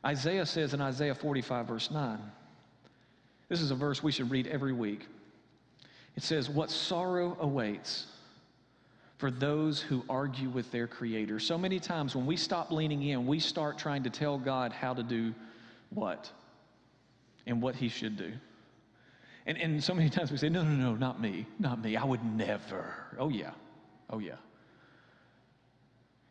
Isaiah 0.06 0.46
says 0.46 0.74
in 0.74 0.80
Isaiah 0.80 1.12
45, 1.16 1.66
verse 1.66 1.90
9, 1.90 2.20
this 3.48 3.60
is 3.60 3.72
a 3.72 3.74
verse 3.74 4.00
we 4.00 4.12
should 4.12 4.30
read 4.30 4.46
every 4.46 4.72
week. 4.72 5.08
It 6.14 6.22
says, 6.22 6.48
What 6.48 6.70
sorrow 6.70 7.36
awaits 7.40 8.06
for 9.18 9.32
those 9.32 9.80
who 9.80 10.04
argue 10.08 10.50
with 10.50 10.70
their 10.70 10.86
Creator. 10.86 11.40
So 11.40 11.58
many 11.58 11.80
times 11.80 12.14
when 12.14 12.26
we 12.26 12.36
stop 12.36 12.70
leaning 12.70 13.02
in, 13.02 13.26
we 13.26 13.40
start 13.40 13.76
trying 13.76 14.04
to 14.04 14.10
tell 14.10 14.38
God 14.38 14.70
how 14.70 14.94
to 14.94 15.02
do 15.02 15.34
what? 15.90 16.30
And 17.46 17.62
what 17.62 17.74
he 17.74 17.88
should 17.88 18.16
do. 18.16 18.32
And, 19.46 19.58
and 19.58 19.82
so 19.82 19.94
many 19.94 20.10
times 20.10 20.30
we 20.30 20.36
say, 20.36 20.48
no, 20.48 20.62
no, 20.62 20.74
no, 20.74 20.94
not 20.94 21.20
me, 21.20 21.46
not 21.58 21.82
me. 21.82 21.96
I 21.96 22.04
would 22.04 22.24
never. 22.24 22.94
Oh, 23.18 23.28
yeah. 23.28 23.52
Oh, 24.10 24.18
yeah. 24.18 24.36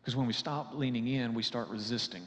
Because 0.00 0.16
when 0.16 0.26
we 0.26 0.32
stop 0.32 0.74
leaning 0.74 1.08
in, 1.08 1.34
we 1.34 1.42
start 1.42 1.68
resisting. 1.68 2.22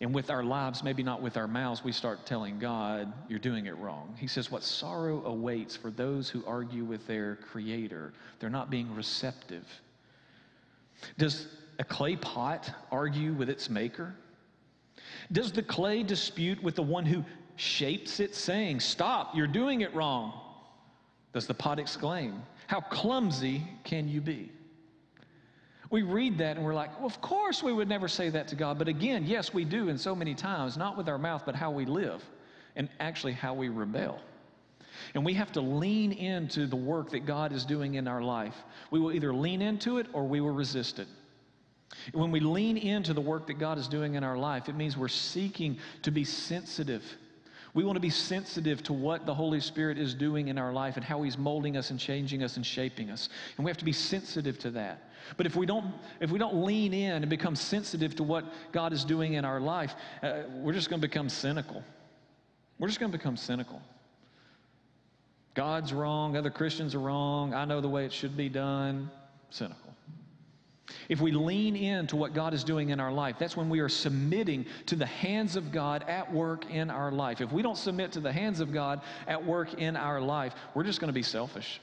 And 0.00 0.14
with 0.14 0.30
our 0.30 0.42
lives, 0.42 0.82
maybe 0.82 1.02
not 1.02 1.20
with 1.20 1.36
our 1.36 1.46
mouths, 1.46 1.84
we 1.84 1.92
start 1.92 2.24
telling 2.24 2.58
God, 2.58 3.12
You're 3.28 3.38
doing 3.38 3.66
it 3.66 3.76
wrong. 3.76 4.14
He 4.18 4.26
says, 4.26 4.50
What 4.50 4.62
sorrow 4.62 5.22
awaits 5.24 5.76
for 5.76 5.90
those 5.90 6.28
who 6.28 6.44
argue 6.46 6.84
with 6.84 7.06
their 7.06 7.36
Creator? 7.36 8.12
They're 8.38 8.50
not 8.50 8.70
being 8.70 8.94
receptive. 8.94 9.66
Does 11.18 11.48
a 11.78 11.84
clay 11.84 12.16
pot 12.16 12.70
argue 12.90 13.32
with 13.34 13.50
its 13.50 13.68
maker? 13.68 14.14
Does 15.32 15.52
the 15.52 15.62
clay 15.62 16.02
dispute 16.02 16.62
with 16.62 16.76
the 16.76 16.82
one 16.82 17.04
who 17.04 17.24
shapes 17.60 18.20
it, 18.20 18.34
saying, 18.34 18.80
Stop, 18.80 19.36
you're 19.36 19.46
doing 19.46 19.82
it 19.82 19.94
wrong. 19.94 20.32
Does 21.32 21.46
the 21.46 21.54
pot 21.54 21.78
exclaim, 21.78 22.42
How 22.66 22.80
clumsy 22.80 23.66
can 23.84 24.08
you 24.08 24.20
be? 24.20 24.50
We 25.90 26.02
read 26.02 26.38
that 26.38 26.56
and 26.56 26.64
we're 26.64 26.74
like, 26.74 26.96
well, 26.98 27.08
of 27.08 27.20
course 27.20 27.64
we 27.64 27.72
would 27.72 27.88
never 27.88 28.06
say 28.06 28.30
that 28.30 28.46
to 28.48 28.54
God. 28.54 28.78
But 28.78 28.86
again, 28.86 29.24
yes, 29.26 29.52
we 29.52 29.64
do 29.64 29.88
in 29.88 29.98
so 29.98 30.14
many 30.14 30.36
times, 30.36 30.76
not 30.76 30.96
with 30.96 31.08
our 31.08 31.18
mouth, 31.18 31.42
but 31.44 31.56
how 31.56 31.72
we 31.72 31.84
live 31.84 32.22
and 32.76 32.88
actually 33.00 33.32
how 33.32 33.54
we 33.54 33.68
rebel. 33.68 34.20
And 35.14 35.24
we 35.24 35.34
have 35.34 35.50
to 35.52 35.60
lean 35.60 36.12
into 36.12 36.66
the 36.66 36.76
work 36.76 37.10
that 37.10 37.26
God 37.26 37.50
is 37.50 37.64
doing 37.64 37.94
in 37.94 38.06
our 38.06 38.22
life. 38.22 38.54
We 38.92 39.00
will 39.00 39.10
either 39.10 39.34
lean 39.34 39.62
into 39.62 39.98
it 39.98 40.06
or 40.12 40.22
we 40.22 40.40
will 40.40 40.52
resist 40.52 41.00
it. 41.00 41.08
When 42.12 42.30
we 42.30 42.38
lean 42.38 42.76
into 42.76 43.12
the 43.12 43.20
work 43.20 43.48
that 43.48 43.58
God 43.58 43.76
is 43.76 43.88
doing 43.88 44.14
in 44.14 44.22
our 44.22 44.38
life, 44.38 44.68
it 44.68 44.76
means 44.76 44.96
we're 44.96 45.08
seeking 45.08 45.76
to 46.02 46.12
be 46.12 46.22
sensitive 46.22 47.02
we 47.74 47.84
want 47.84 47.96
to 47.96 48.00
be 48.00 48.10
sensitive 48.10 48.82
to 48.84 48.92
what 48.92 49.26
the 49.26 49.34
Holy 49.34 49.60
Spirit 49.60 49.98
is 49.98 50.14
doing 50.14 50.48
in 50.48 50.58
our 50.58 50.72
life 50.72 50.96
and 50.96 51.04
how 51.04 51.22
He's 51.22 51.38
molding 51.38 51.76
us 51.76 51.90
and 51.90 52.00
changing 52.00 52.42
us 52.42 52.56
and 52.56 52.66
shaping 52.66 53.10
us. 53.10 53.28
And 53.56 53.64
we 53.64 53.70
have 53.70 53.78
to 53.78 53.84
be 53.84 53.92
sensitive 53.92 54.58
to 54.60 54.70
that. 54.72 55.10
But 55.36 55.46
if 55.46 55.54
we 55.54 55.66
don't, 55.66 55.94
if 56.20 56.30
we 56.30 56.38
don't 56.38 56.64
lean 56.64 56.92
in 56.92 57.12
and 57.12 57.28
become 57.28 57.54
sensitive 57.54 58.16
to 58.16 58.22
what 58.22 58.44
God 58.72 58.92
is 58.92 59.04
doing 59.04 59.34
in 59.34 59.44
our 59.44 59.60
life, 59.60 59.94
uh, 60.22 60.42
we're 60.54 60.72
just 60.72 60.90
going 60.90 61.00
to 61.00 61.06
become 61.06 61.28
cynical. 61.28 61.84
We're 62.78 62.88
just 62.88 62.98
going 62.98 63.12
to 63.12 63.18
become 63.18 63.36
cynical. 63.36 63.80
God's 65.54 65.92
wrong, 65.92 66.36
other 66.36 66.50
Christians 66.50 66.94
are 66.94 67.00
wrong, 67.00 67.54
I 67.54 67.64
know 67.64 67.80
the 67.80 67.88
way 67.88 68.04
it 68.04 68.12
should 68.12 68.36
be 68.36 68.48
done. 68.48 69.10
Cynical. 69.50 69.89
If 71.08 71.20
we 71.20 71.32
lean 71.32 71.76
into 71.76 72.16
what 72.16 72.34
God 72.34 72.54
is 72.54 72.64
doing 72.64 72.90
in 72.90 73.00
our 73.00 73.12
life, 73.12 73.36
that's 73.38 73.56
when 73.56 73.68
we 73.68 73.80
are 73.80 73.88
submitting 73.88 74.66
to 74.86 74.96
the 74.96 75.06
hands 75.06 75.56
of 75.56 75.72
God 75.72 76.04
at 76.08 76.32
work 76.32 76.70
in 76.70 76.90
our 76.90 77.10
life. 77.10 77.40
If 77.40 77.52
we 77.52 77.62
don't 77.62 77.76
submit 77.76 78.12
to 78.12 78.20
the 78.20 78.32
hands 78.32 78.60
of 78.60 78.72
God 78.72 79.00
at 79.26 79.44
work 79.44 79.74
in 79.74 79.96
our 79.96 80.20
life, 80.20 80.54
we're 80.74 80.84
just 80.84 81.00
going 81.00 81.08
to 81.08 81.14
be 81.14 81.22
selfish. 81.22 81.80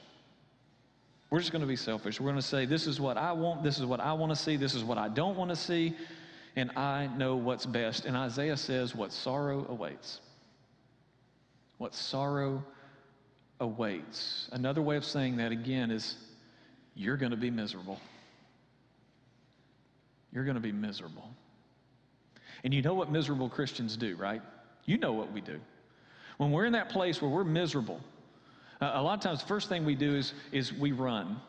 We're 1.30 1.40
just 1.40 1.52
going 1.52 1.62
to 1.62 1.68
be 1.68 1.76
selfish. 1.76 2.20
We're 2.20 2.30
going 2.30 2.36
to 2.36 2.42
say, 2.42 2.64
This 2.64 2.86
is 2.86 3.00
what 3.00 3.16
I 3.16 3.32
want, 3.32 3.62
this 3.62 3.78
is 3.78 3.84
what 3.84 4.00
I 4.00 4.12
want 4.14 4.30
to 4.30 4.36
see, 4.36 4.56
this 4.56 4.74
is 4.74 4.82
what 4.82 4.98
I 4.98 5.08
don't 5.08 5.36
want 5.36 5.50
to 5.50 5.56
see, 5.56 5.94
and 6.56 6.70
I 6.72 7.08
know 7.08 7.36
what's 7.36 7.66
best. 7.66 8.06
And 8.06 8.16
Isaiah 8.16 8.56
says, 8.56 8.94
What 8.94 9.12
sorrow 9.12 9.66
awaits. 9.68 10.20
What 11.76 11.94
sorrow 11.94 12.64
awaits. 13.60 14.48
Another 14.52 14.80
way 14.80 14.96
of 14.96 15.04
saying 15.04 15.36
that 15.36 15.52
again 15.52 15.90
is, 15.90 16.16
You're 16.94 17.18
going 17.18 17.32
to 17.32 17.36
be 17.36 17.50
miserable 17.50 18.00
you're 20.32 20.44
going 20.44 20.56
to 20.56 20.60
be 20.60 20.72
miserable. 20.72 21.30
And 22.64 22.74
you 22.74 22.82
know 22.82 22.94
what 22.94 23.10
miserable 23.10 23.48
Christians 23.48 23.96
do, 23.96 24.16
right? 24.16 24.42
You 24.84 24.98
know 24.98 25.12
what 25.12 25.32
we 25.32 25.40
do. 25.40 25.60
When 26.38 26.50
we're 26.50 26.66
in 26.66 26.72
that 26.72 26.88
place 26.88 27.20
where 27.20 27.30
we're 27.30 27.44
miserable, 27.44 28.00
a 28.80 29.02
lot 29.02 29.14
of 29.14 29.20
times 29.20 29.40
the 29.40 29.48
first 29.48 29.68
thing 29.68 29.84
we 29.84 29.94
do 29.94 30.14
is, 30.14 30.32
is 30.52 30.72
we 30.72 30.92
run. 30.92 31.40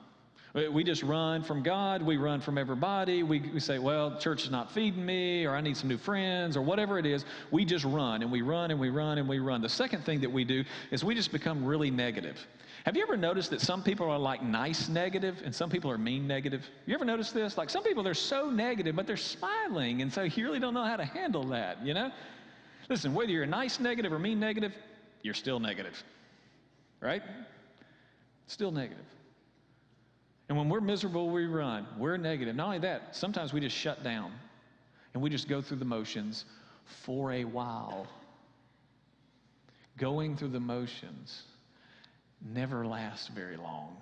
We 0.56 0.84
just 0.84 1.04
run 1.04 1.44
from 1.44 1.62
God. 1.62 2.02
We 2.02 2.18
run 2.18 2.42
from 2.42 2.58
everybody. 2.58 3.22
We, 3.22 3.40
we 3.40 3.60
say, 3.60 3.78
well, 3.78 4.18
church 4.20 4.46
is 4.46 4.50
not 4.50 4.72
feeding 4.72 5.06
me, 5.06 5.46
or 5.46 5.56
I 5.56 5.62
need 5.62 5.78
some 5.78 5.90
new 5.90 5.98
friends, 5.98 6.58
or 6.58 6.64
whatever 6.64 6.98
it 6.98 7.06
is. 7.06 7.24
We 7.52 7.66
just 7.66 7.86
run 7.86 8.24
and 8.24 8.32
we 8.32 8.42
run 8.42 8.72
and 8.72 8.80
we 8.80 8.90
run 8.90 9.20
and 9.20 9.30
we 9.30 9.38
run. 9.38 9.62
The 9.62 9.70
second 9.70 10.06
thing 10.06 10.22
that 10.22 10.32
we 10.32 10.44
do 10.44 10.64
is 10.90 11.04
we 11.04 11.14
just 11.14 11.32
become 11.32 11.64
really 11.64 11.92
negative. 11.92 12.48
Have 12.86 12.96
you 12.96 13.04
ever 13.04 13.18
noticed 13.18 13.50
that 13.50 13.62
some 13.62 13.84
people 13.84 14.10
are 14.10 14.18
like 14.18 14.42
nice 14.42 14.88
negative 14.88 15.42
and 15.44 15.54
some 15.54 15.70
people 15.70 15.92
are 15.92 15.98
mean 15.98 16.28
negative? 16.28 16.66
You 16.86 16.96
ever 16.96 17.06
notice 17.06 17.32
this? 17.32 17.58
Like 17.58 17.70
some 17.70 17.84
people, 17.84 18.04
they're 18.04 18.14
so 18.14 18.50
negative, 18.50 18.96
but 18.96 19.06
they're 19.06 19.18
smiling, 19.18 20.02
and 20.02 20.12
so 20.12 20.24
you 20.24 20.46
really 20.46 20.60
don't 20.60 20.74
know 20.74 20.86
how 20.86 20.96
to 20.96 21.06
handle 21.06 21.44
that, 21.46 21.86
you 21.86 21.94
know? 21.94 22.12
Listen, 22.90 23.14
whether 23.14 23.32
you're 23.32 23.46
nice 23.46 23.80
negative 23.80 24.14
or 24.14 24.20
mean 24.20 24.40
negative, 24.40 24.74
you're 25.22 25.34
still 25.34 25.60
negative, 25.60 26.02
right? 27.02 27.22
Still 28.48 28.72
negative. 28.72 29.06
And 30.48 30.58
when 30.58 30.70
we're 30.70 30.82
miserable, 30.82 31.30
we 31.30 31.46
run. 31.46 31.86
We're 31.98 32.18
negative. 32.18 32.56
Not 32.56 32.66
only 32.66 32.80
that, 32.80 33.16
sometimes 33.16 33.54
we 33.54 33.60
just 33.60 33.76
shut 33.76 34.04
down 34.04 34.32
and 35.14 35.22
we 35.22 35.30
just 35.30 35.48
go 35.48 35.62
through 35.62 35.78
the 35.78 35.86
motions 35.86 36.46
for 36.86 37.34
a 37.34 37.44
while. 37.44 38.08
Going 39.98 40.36
through 40.36 40.48
the 40.48 40.60
motions 40.60 41.44
never 42.46 42.86
lasts 42.86 43.28
very 43.28 43.58
long. 43.58 43.98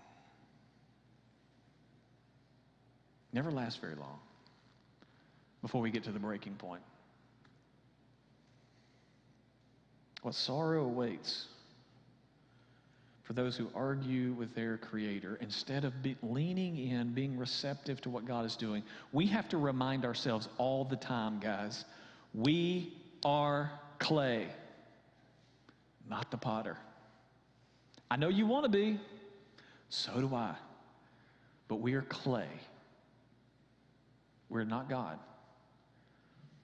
Never 3.34 3.52
lasts 3.52 3.80
very 3.80 3.96
long 3.96 4.20
before 5.62 5.82
we 5.82 5.92
get 5.92 6.04
to 6.06 6.12
the 6.12 6.20
breaking 6.20 6.56
point. 6.56 6.82
What 10.22 10.34
sorrow 10.34 10.86
awaits 10.86 11.46
for 13.28 13.34
those 13.34 13.58
who 13.58 13.68
argue 13.76 14.32
with 14.34 14.56
their 14.56 14.78
Creator, 14.78 15.38
instead 15.42 15.84
of 15.84 15.94
leaning 16.24 16.78
in, 16.78 17.14
being 17.14 17.38
receptive 17.38 18.00
to 18.02 18.10
what 18.10 18.26
God 18.26 18.46
is 18.46 18.56
doing, 18.56 18.84
we 19.12 19.28
have 19.28 19.50
to 19.50 19.58
remind 19.58 20.06
ourselves 20.06 20.48
all 20.58 20.86
the 20.86 20.96
time, 20.96 21.40
guys, 21.40 21.84
we 22.34 22.94
are 23.26 23.70
clay, 24.00 24.48
not 26.10 26.32
the 26.32 26.38
potter. 26.38 26.78
I 28.10 28.16
know 28.16 28.30
you 28.30 28.46
want 28.46 28.64
to 28.64 28.70
be, 28.70 29.00
so 29.90 30.20
do 30.20 30.34
I, 30.34 30.56
but 31.68 31.76
we 31.76 31.94
are 31.94 32.02
clay. 32.04 32.48
We're 34.50 34.64
not 34.64 34.90
God. 34.90 35.20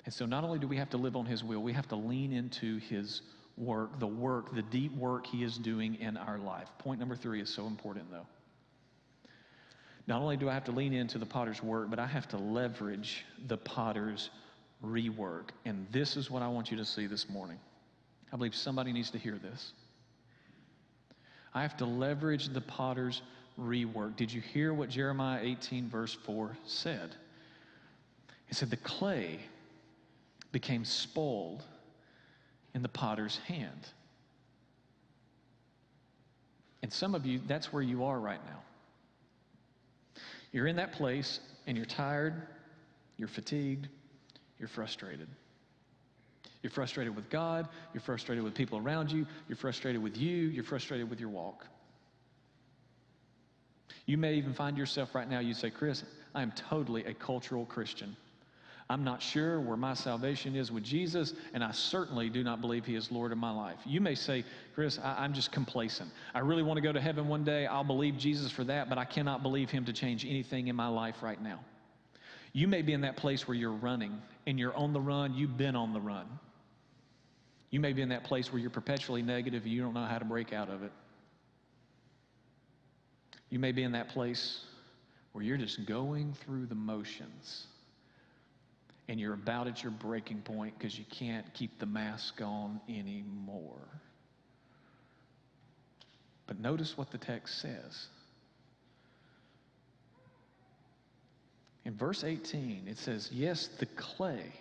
And 0.06 0.14
so 0.14 0.26
not 0.26 0.44
only 0.44 0.60
do 0.60 0.68
we 0.68 0.78
have 0.78 0.90
to 0.92 0.98
live 0.98 1.16
on 1.16 1.26
His 1.26 1.44
will, 1.44 1.62
we 1.62 1.74
have 1.74 1.88
to 1.90 1.96
lean 1.96 2.34
into 2.34 2.78
His 2.80 3.22
work, 3.58 4.00
the 4.00 4.08
work, 4.08 4.54
the 4.56 4.62
deep 4.62 4.94
work 4.96 5.26
He 5.26 5.44
is 5.44 5.58
doing 5.58 5.96
in 5.96 6.18
our 6.18 6.38
life. 6.38 6.70
Point 6.80 7.00
number 7.00 7.16
three 7.16 7.42
is 7.42 7.50
so 7.50 7.68
important, 7.68 8.10
though. 8.12 8.28
Not 10.08 10.22
only 10.22 10.36
do 10.36 10.50
I 10.50 10.54
have 10.54 10.66
to 10.66 10.72
lean 10.72 10.94
into 10.94 11.18
the 11.18 11.26
potter's 11.26 11.64
work, 11.64 11.90
but 11.90 12.00
I 12.00 12.08
have 12.08 12.28
to 12.30 12.38
leverage 12.38 13.26
the 13.48 13.58
potter's 13.58 14.30
rework. 14.84 15.50
And 15.64 15.88
this 15.92 16.18
is 16.18 16.30
what 16.30 16.42
I 16.42 16.48
want 16.50 16.72
you 16.72 16.78
to 16.78 16.86
see 16.86 17.08
this 17.08 17.30
morning. 17.30 17.58
I 18.34 18.36
believe 18.36 18.56
somebody 18.56 18.92
needs 18.92 19.12
to 19.12 19.18
hear 19.18 19.38
this. 19.38 19.72
I 21.54 21.62
have 21.62 21.78
to 21.78 21.86
leverage 21.86 22.50
the 22.50 22.62
potter's 22.62 23.22
rework. 23.60 24.16
Did 24.16 24.32
you 24.32 24.42
hear 24.42 24.74
what 24.74 24.90
Jeremiah 24.90 25.40
18, 25.42 25.90
verse 25.90 26.14
4 26.26 26.58
said? 26.66 27.16
He 28.48 28.56
said, 28.56 28.70
The 28.70 28.78
clay 28.78 29.40
became 30.52 30.86
spoiled 30.86 31.64
in 32.74 32.82
the 32.82 32.90
potter's 32.90 33.38
hand. 33.38 33.88
And 36.82 36.92
some 36.92 37.16
of 37.16 37.26
you, 37.26 37.40
that's 37.48 37.72
where 37.72 37.84
you 37.84 38.04
are 38.04 38.20
right 38.20 38.42
now. 38.46 40.22
You're 40.52 40.68
in 40.68 40.76
that 40.76 40.94
place 40.94 41.40
and 41.66 41.78
you're 41.78 41.86
tired, 41.86 42.34
you're 43.18 43.28
fatigued, 43.28 43.88
you're 44.60 44.68
frustrated. 44.68 45.28
You're 46.64 46.72
frustrated 46.72 47.16
with 47.16 47.30
God, 47.30 47.68
you're 47.94 48.02
frustrated 48.02 48.44
with 48.44 48.56
people 48.56 48.80
around 48.80 49.12
you, 49.12 49.28
you're 49.48 49.58
frustrated 49.58 50.02
with 50.02 50.18
you, 50.18 50.48
you're 50.48 50.64
frustrated 50.64 51.10
with 51.10 51.20
your 51.20 51.30
walk. 51.30 51.68
You 54.06 54.18
may 54.18 54.36
even 54.36 54.54
find 54.54 54.78
yourself 54.78 55.14
right 55.14 55.30
now, 55.30 55.40
you 55.40 55.54
say, 55.54 55.70
Chris, 55.70 56.04
I 56.34 56.42
am 56.42 56.52
totally 56.54 57.04
a 57.06 57.14
cultural 57.14 57.66
Christian. 57.66 58.16
I'm 58.90 59.04
not 59.04 59.22
sure 59.22 59.60
where 59.60 59.78
my 59.78 59.94
salvation 59.94 60.56
is 60.56 60.72
with 60.72 60.84
Jesus, 60.84 61.34
and 61.54 61.64
I 61.64 61.72
certainly 61.72 62.30
do 62.30 62.44
not 62.44 62.62
believe 62.62 62.86
He 62.86 62.96
is 62.96 63.12
Lord 63.12 63.32
of 63.32 63.38
my 63.38 63.52
life. 63.52 63.78
You 63.86 64.02
may 64.02 64.16
say, 64.16 64.44
Chris, 64.76 65.00
I, 65.02 65.24
am 65.24 65.34
just 65.34 65.52
complacent. 65.52 66.12
I 66.34 66.40
really 66.40 66.64
want 66.64 66.78
to 66.78 66.82
go 66.82 66.92
to 66.92 67.00
heaven 67.00 67.28
one 67.28 67.44
day. 67.44 67.66
I'll 67.66 67.84
believe 67.84 68.18
Jesus 68.18 68.52
for 68.52 68.64
that, 68.66 68.90
but 68.90 68.98
I 68.98 69.06
cannot 69.06 69.42
believe 69.42 69.70
Him 69.70 69.86
to 69.86 69.94
change 69.94 70.26
anything 70.26 70.68
in 70.68 70.76
my 70.76 70.88
life 70.88 71.16
right 71.22 71.42
now. 71.42 71.60
You 72.52 72.68
may 72.68 72.82
be 72.82 72.94
in 72.94 73.02
that 73.02 73.18
place 73.18 73.48
where 73.48 73.56
you're 73.56 73.72
running 73.72 74.22
and 74.46 74.60
you're 74.60 74.76
on 74.76 74.94
the 74.94 75.02
run, 75.02 75.34
you've 75.34 75.58
been 75.58 75.76
on 75.76 75.94
the 75.94 76.02
run. 76.02 76.28
You 77.74 77.80
may 77.80 77.92
be 77.92 78.04
in 78.04 78.10
that 78.10 78.24
place 78.24 78.54
where 78.54 78.62
you're 78.62 78.70
perpetually 78.70 79.24
negative 79.24 79.64
and 79.64 79.72
you 79.72 79.82
don't 79.82 79.96
know 79.96 80.06
how 80.06 80.20
to 80.20 80.26
break 80.26 80.54
out 80.54 80.70
of 80.70 80.84
it. 80.84 80.92
You 83.50 83.58
may 83.58 83.72
be 83.72 83.82
in 83.82 83.94
that 83.94 84.10
place 84.10 84.60
where 85.32 85.44
you're 85.44 85.58
just 85.58 85.88
going 85.88 86.36
through 86.46 86.68
the 86.68 86.76
motions 86.76 87.66
and 89.08 89.20
you're 89.20 89.34
about 89.34 89.66
at 89.66 89.82
your 89.82 89.92
breaking 89.92 90.44
point 90.44 90.78
because 90.78 91.00
you 91.00 91.06
can't 91.10 91.52
keep 91.56 91.80
the 91.80 91.88
mask 91.88 92.42
on 92.44 92.80
anymore. 92.88 93.82
But 96.46 96.60
notice 96.60 96.96
what 96.96 97.10
the 97.10 97.18
text 97.18 97.60
says. 97.60 98.06
In 101.86 101.96
verse 101.96 102.24
18, 102.24 102.84
it 102.88 103.00
says, 103.00 103.32
Yes, 103.34 103.68
the 103.80 103.88
clay 103.88 104.54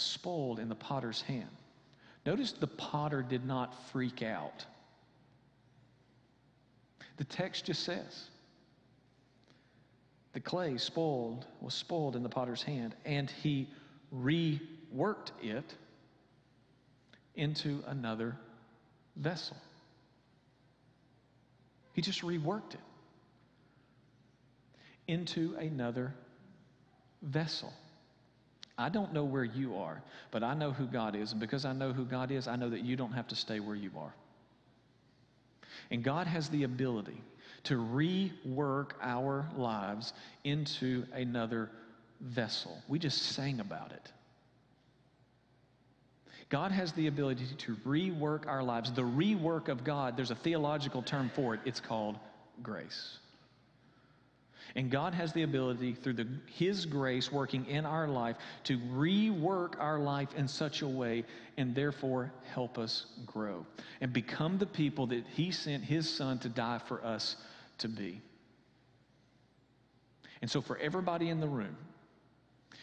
spoiled 0.00 0.58
in 0.58 0.68
the 0.68 0.74
potter's 0.74 1.22
hand. 1.22 1.50
Notice 2.26 2.52
the 2.52 2.66
potter 2.66 3.22
did 3.22 3.44
not 3.46 3.74
freak 3.90 4.22
out. 4.22 4.64
The 7.16 7.24
text 7.24 7.66
just 7.66 7.82
says, 7.82 8.28
the 10.32 10.40
clay 10.40 10.78
spoiled 10.78 11.46
was 11.60 11.74
spoiled 11.74 12.16
in 12.16 12.22
the 12.22 12.28
potter's 12.28 12.62
hand, 12.62 12.94
and 13.04 13.30
he 13.42 13.68
reworked 14.14 15.32
it 15.42 15.74
into 17.34 17.82
another 17.86 18.36
vessel. 19.16 19.56
He 21.92 22.02
just 22.02 22.22
reworked 22.22 22.74
it 22.74 22.80
into 25.08 25.56
another 25.56 26.14
vessel. 27.22 27.72
I 28.80 28.88
don't 28.88 29.12
know 29.12 29.24
where 29.24 29.44
you 29.44 29.76
are, 29.76 30.02
but 30.30 30.42
I 30.42 30.54
know 30.54 30.72
who 30.72 30.86
God 30.86 31.14
is. 31.14 31.32
And 31.32 31.40
because 31.40 31.64
I 31.64 31.72
know 31.72 31.92
who 31.92 32.04
God 32.04 32.30
is, 32.30 32.48
I 32.48 32.56
know 32.56 32.70
that 32.70 32.80
you 32.80 32.96
don't 32.96 33.12
have 33.12 33.28
to 33.28 33.36
stay 33.36 33.60
where 33.60 33.76
you 33.76 33.90
are. 33.98 34.14
And 35.90 36.02
God 36.02 36.26
has 36.26 36.48
the 36.48 36.64
ability 36.64 37.20
to 37.64 37.76
rework 37.76 38.92
our 39.02 39.46
lives 39.56 40.14
into 40.44 41.04
another 41.12 41.70
vessel. 42.20 42.82
We 42.88 42.98
just 42.98 43.20
sang 43.34 43.60
about 43.60 43.92
it. 43.92 44.12
God 46.48 46.72
has 46.72 46.92
the 46.92 47.06
ability 47.06 47.46
to 47.58 47.76
rework 47.86 48.46
our 48.46 48.62
lives. 48.62 48.92
The 48.92 49.02
rework 49.02 49.68
of 49.68 49.84
God, 49.84 50.16
there's 50.16 50.30
a 50.30 50.36
theological 50.36 51.02
term 51.02 51.30
for 51.34 51.54
it, 51.54 51.60
it's 51.64 51.80
called 51.80 52.16
grace. 52.62 53.18
And 54.76 54.90
God 54.90 55.14
has 55.14 55.32
the 55.32 55.42
ability, 55.42 55.94
through 55.94 56.14
the, 56.14 56.28
His 56.46 56.86
grace 56.86 57.30
working 57.32 57.66
in 57.66 57.86
our 57.86 58.08
life, 58.08 58.36
to 58.64 58.78
rework 58.78 59.80
our 59.80 59.98
life 59.98 60.28
in 60.36 60.48
such 60.48 60.82
a 60.82 60.88
way 60.88 61.24
and 61.56 61.74
therefore 61.74 62.32
help 62.52 62.78
us 62.78 63.06
grow 63.26 63.66
and 64.00 64.12
become 64.12 64.58
the 64.58 64.66
people 64.66 65.06
that 65.08 65.24
He 65.34 65.50
sent 65.50 65.84
His 65.84 66.08
Son 66.08 66.38
to 66.40 66.48
die 66.48 66.80
for 66.86 67.04
us 67.04 67.36
to 67.78 67.88
be. 67.88 68.20
And 70.42 70.50
so, 70.50 70.60
for 70.60 70.76
everybody 70.78 71.28
in 71.28 71.40
the 71.40 71.48
room, 71.48 71.76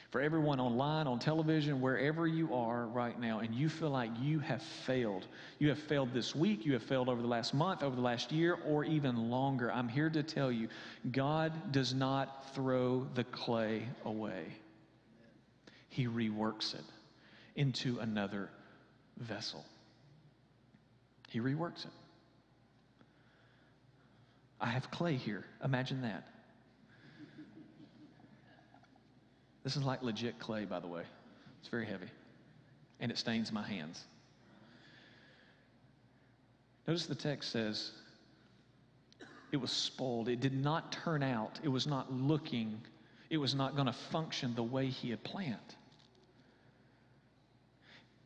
for 0.10 0.22
everyone 0.22 0.60
online, 0.60 1.06
on 1.06 1.20
television, 1.20 1.82
wherever 1.82 2.26
you 2.26 2.54
are 2.54 2.86
right 2.86 3.20
now, 3.20 3.40
and 3.40 3.54
you 3.54 3.68
feel 3.68 3.90
like 3.90 4.10
you 4.22 4.40
have 4.40 4.62
failed, 4.86 5.26
you 5.60 5.68
have 5.70 5.80
failed 5.80 6.14
this 6.14 6.34
week, 6.34 6.66
you 6.66 6.74
have 6.74 6.84
failed 6.84 7.10
over 7.10 7.22
the 7.22 7.28
last 7.28 7.54
month, 7.54 7.84
over 7.84 7.96
the 7.96 8.02
last 8.02 8.32
year, 8.32 8.58
or 8.66 8.86
even 8.86 9.30
longer, 9.30 9.72
I'm 9.72 9.90
here 9.90 10.10
to 10.10 10.24
tell 10.24 10.52
you 10.52 10.70
God 11.12 11.74
does 11.74 11.94
not 11.94 12.54
throw 12.56 13.06
the 13.16 13.26
clay 13.26 13.88
away, 14.06 14.46
He 15.90 16.08
reworks 16.08 16.74
it 16.74 16.86
into 17.56 18.00
another 18.00 18.50
vessel. 19.18 19.66
He 21.30 21.42
reworks 21.42 21.86
it. 21.86 21.92
I 24.60 24.68
have 24.68 24.90
clay 24.90 25.16
here. 25.16 25.44
Imagine 25.64 26.02
that. 26.04 26.24
This 29.68 29.76
is 29.76 29.84
like 29.84 30.02
legit 30.02 30.40
clay, 30.40 30.64
by 30.64 30.80
the 30.80 30.88
way. 30.88 31.02
It's 31.60 31.68
very 31.68 31.86
heavy, 31.86 32.08
and 33.02 33.12
it 33.12 33.18
stains 33.18 33.52
my 33.52 33.64
hands. 33.68 34.02
Notice 36.88 37.06
the 37.06 37.16
text 37.16 37.52
says, 37.52 37.92
it 39.52 39.58
was 39.58 39.70
spoiled. 39.70 40.30
It 40.30 40.40
did 40.40 40.54
not 40.54 40.94
turn 40.94 41.22
out. 41.22 41.60
It 41.64 41.68
was 41.68 41.86
not 41.86 42.10
looking. 42.14 42.80
It 43.30 43.40
was 43.40 43.56
not 43.56 43.76
going 43.76 43.88
to 43.88 43.96
function 44.10 44.56
the 44.56 44.64
way 44.64 44.86
he 44.88 45.10
had 45.10 45.22
planned. 45.26 45.76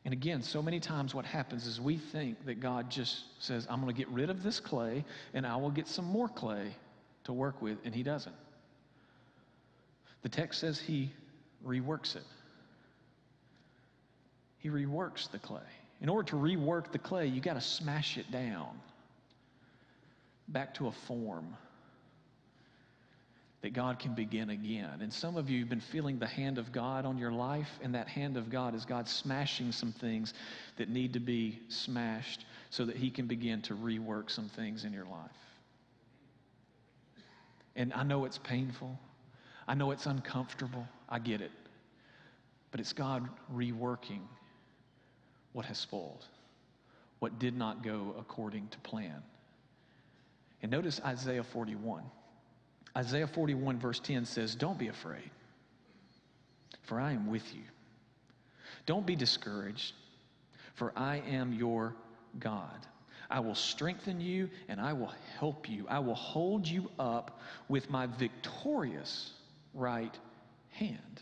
And 0.05 0.13
again, 0.13 0.43
so 0.43 0.61
many 0.61 0.79
times 0.79 1.15
what 1.15 1.25
happens 1.25 1.65
is 1.65 1.81
we 1.81 1.97
think 1.97 2.45
that 2.45 2.59
God 2.59 2.91
just 2.91 3.23
says, 3.39 3.65
I'm 3.67 3.81
going 3.81 3.91
to 3.91 3.97
get 3.97 4.09
rid 4.09 4.29
of 4.29 4.43
this 4.43 4.59
clay 4.59 5.03
and 5.33 5.47
I 5.47 5.55
will 5.55 5.71
get 5.71 5.87
some 5.87 6.05
more 6.05 6.29
clay 6.29 6.75
to 7.23 7.33
work 7.33 7.63
with, 7.63 7.79
and 7.83 7.95
He 7.95 8.03
doesn't. 8.03 8.35
The 10.21 10.29
text 10.29 10.59
says 10.59 10.79
He 10.79 11.09
reworks 11.65 12.15
it. 12.15 12.23
He 14.59 14.69
reworks 14.69 15.29
the 15.31 15.39
clay. 15.39 15.59
In 16.01 16.09
order 16.09 16.29
to 16.29 16.35
rework 16.35 16.91
the 16.91 16.99
clay, 16.99 17.27
you 17.27 17.41
got 17.41 17.53
to 17.55 17.61
smash 17.61 18.17
it 18.17 18.31
down 18.31 18.69
back 20.47 20.73
to 20.75 20.87
a 20.87 20.91
form 20.91 21.55
that 23.61 23.73
God 23.73 23.99
can 23.99 24.15
begin 24.15 24.49
again. 24.49 25.01
And 25.01 25.13
some 25.13 25.37
of 25.37 25.49
you 25.49 25.59
have 25.59 25.69
been 25.69 25.79
feeling 25.79 26.17
the 26.17 26.27
hand 26.27 26.57
of 26.57 26.71
God 26.71 27.05
on 27.05 27.17
your 27.17 27.31
life, 27.31 27.69
and 27.83 27.93
that 27.93 28.07
hand 28.07 28.35
of 28.35 28.49
God 28.49 28.73
is 28.73 28.85
God 28.85 29.07
smashing 29.07 29.71
some 29.71 29.91
things 29.91 30.33
that 30.77 30.89
need 30.89 31.13
to 31.13 31.19
be 31.19 31.59
smashed 31.69 32.45
so 32.71 32.85
that 32.85 32.95
He 32.95 33.11
can 33.11 33.27
begin 33.27 33.61
to 33.63 33.75
rework 33.75 34.31
some 34.31 34.49
things 34.49 34.83
in 34.83 34.93
your 34.93 35.05
life. 35.05 35.29
And 37.75 37.93
I 37.93 38.03
know 38.03 38.25
it's 38.25 38.39
painful, 38.39 38.99
I 39.67 39.73
know 39.73 39.91
it's 39.91 40.05
uncomfortable, 40.05 40.87
I 41.09 41.19
get 41.19 41.41
it. 41.41 41.51
But 42.71 42.79
it's 42.79 42.93
God 42.93 43.27
reworking 43.53 44.21
what 45.53 45.65
has 45.65 45.77
spoiled, 45.77 46.25
what 47.19 47.39
did 47.39 47.55
not 47.55 47.83
go 47.83 48.15
according 48.17 48.67
to 48.69 48.79
plan. 48.79 49.21
And 50.61 50.71
notice 50.71 51.01
Isaiah 51.03 51.43
41. 51.43 52.03
Isaiah 52.95 53.27
41, 53.27 53.79
verse 53.79 53.99
10 53.99 54.25
says, 54.25 54.55
Don't 54.55 54.77
be 54.77 54.87
afraid, 54.87 55.29
for 56.83 56.99
I 56.99 57.13
am 57.13 57.29
with 57.29 57.53
you. 57.53 57.63
Don't 58.85 59.05
be 59.05 59.15
discouraged, 59.15 59.93
for 60.73 60.91
I 60.95 61.21
am 61.29 61.53
your 61.53 61.93
God. 62.39 62.87
I 63.29 63.39
will 63.39 63.55
strengthen 63.55 64.19
you 64.19 64.49
and 64.67 64.81
I 64.81 64.91
will 64.91 65.13
help 65.39 65.69
you. 65.69 65.85
I 65.87 65.99
will 65.99 66.15
hold 66.15 66.67
you 66.67 66.91
up 66.99 67.39
with 67.69 67.89
my 67.89 68.07
victorious 68.07 69.31
right 69.73 70.17
hand. 70.69 71.21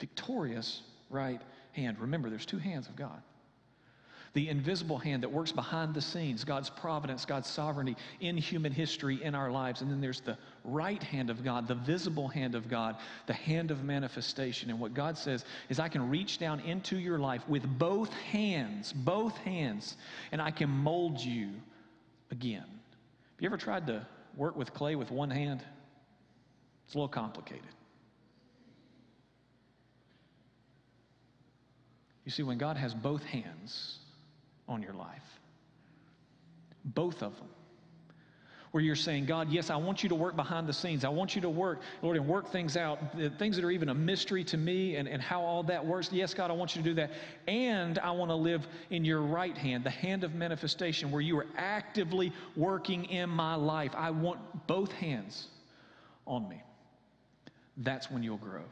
Victorious 0.00 0.82
right 1.10 1.40
hand. 1.72 1.98
Remember, 2.00 2.30
there's 2.30 2.46
two 2.46 2.58
hands 2.58 2.88
of 2.88 2.96
God 2.96 3.22
the 4.34 4.48
invisible 4.48 4.98
hand 4.98 5.22
that 5.22 5.30
works 5.30 5.52
behind 5.52 5.94
the 5.94 6.00
scenes, 6.00 6.42
God's 6.42 6.68
providence, 6.68 7.24
God's 7.24 7.48
sovereignty 7.48 7.96
in 8.20 8.36
human 8.36 8.72
history, 8.72 9.22
in 9.22 9.34
our 9.34 9.50
lives. 9.50 9.80
And 9.80 9.90
then 9.90 10.00
there's 10.00 10.20
the 10.20 10.36
right 10.64 11.02
hand 11.02 11.30
of 11.30 11.44
God, 11.44 11.68
the 11.68 11.76
visible 11.76 12.26
hand 12.26 12.56
of 12.56 12.68
God, 12.68 12.96
the 13.26 13.32
hand 13.32 13.70
of 13.70 13.84
manifestation. 13.84 14.70
And 14.70 14.80
what 14.80 14.92
God 14.92 15.16
says 15.16 15.44
is, 15.68 15.78
I 15.78 15.88
can 15.88 16.10
reach 16.10 16.38
down 16.38 16.60
into 16.60 16.98
your 16.98 17.18
life 17.18 17.48
with 17.48 17.64
both 17.78 18.12
hands, 18.12 18.92
both 18.92 19.36
hands, 19.38 19.96
and 20.32 20.42
I 20.42 20.50
can 20.50 20.68
mold 20.68 21.20
you 21.20 21.50
again. 22.32 22.66
Have 22.66 23.40
you 23.40 23.46
ever 23.46 23.56
tried 23.56 23.86
to 23.86 24.04
work 24.36 24.56
with 24.56 24.74
clay 24.74 24.96
with 24.96 25.12
one 25.12 25.30
hand? 25.30 25.62
It's 26.86 26.94
a 26.94 26.98
little 26.98 27.08
complicated. 27.08 27.62
You 32.24 32.30
see, 32.30 32.42
when 32.42 32.58
God 32.58 32.76
has 32.76 32.94
both 32.94 33.22
hands, 33.24 33.98
on 34.68 34.82
your 34.82 34.94
life. 34.94 35.22
Both 36.84 37.22
of 37.22 37.36
them. 37.36 37.48
Where 38.70 38.82
you're 38.82 38.96
saying, 38.96 39.26
God, 39.26 39.50
yes, 39.50 39.70
I 39.70 39.76
want 39.76 40.02
you 40.02 40.08
to 40.08 40.16
work 40.16 40.34
behind 40.34 40.66
the 40.66 40.72
scenes. 40.72 41.04
I 41.04 41.08
want 41.08 41.36
you 41.36 41.40
to 41.42 41.48
work, 41.48 41.80
Lord, 42.02 42.16
and 42.16 42.26
work 42.26 42.50
things 42.50 42.76
out, 42.76 42.98
things 43.38 43.54
that 43.54 43.64
are 43.64 43.70
even 43.70 43.88
a 43.88 43.94
mystery 43.94 44.42
to 44.44 44.56
me 44.56 44.96
and, 44.96 45.06
and 45.06 45.22
how 45.22 45.42
all 45.42 45.62
that 45.64 45.86
works. 45.86 46.10
Yes, 46.12 46.34
God, 46.34 46.50
I 46.50 46.54
want 46.54 46.74
you 46.74 46.82
to 46.82 46.88
do 46.88 46.94
that. 46.96 47.12
And 47.46 48.00
I 48.00 48.10
want 48.10 48.32
to 48.32 48.34
live 48.34 48.66
in 48.90 49.04
your 49.04 49.20
right 49.20 49.56
hand, 49.56 49.84
the 49.84 49.90
hand 49.90 50.24
of 50.24 50.34
manifestation, 50.34 51.12
where 51.12 51.20
you 51.20 51.38
are 51.38 51.46
actively 51.56 52.32
working 52.56 53.04
in 53.04 53.30
my 53.30 53.54
life. 53.54 53.92
I 53.94 54.10
want 54.10 54.40
both 54.66 54.90
hands 54.90 55.46
on 56.26 56.48
me. 56.48 56.60
That's 57.76 58.10
when 58.10 58.22
you'll 58.22 58.36
grow. 58.36 58.62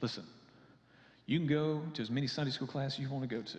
Listen, 0.00 0.24
you 1.26 1.38
can 1.38 1.48
go 1.48 1.82
to 1.94 2.02
as 2.02 2.10
many 2.10 2.26
Sunday 2.26 2.50
school 2.50 2.68
classes 2.68 2.98
you 2.98 3.08
want 3.08 3.28
to 3.28 3.34
go 3.34 3.42
to. 3.42 3.58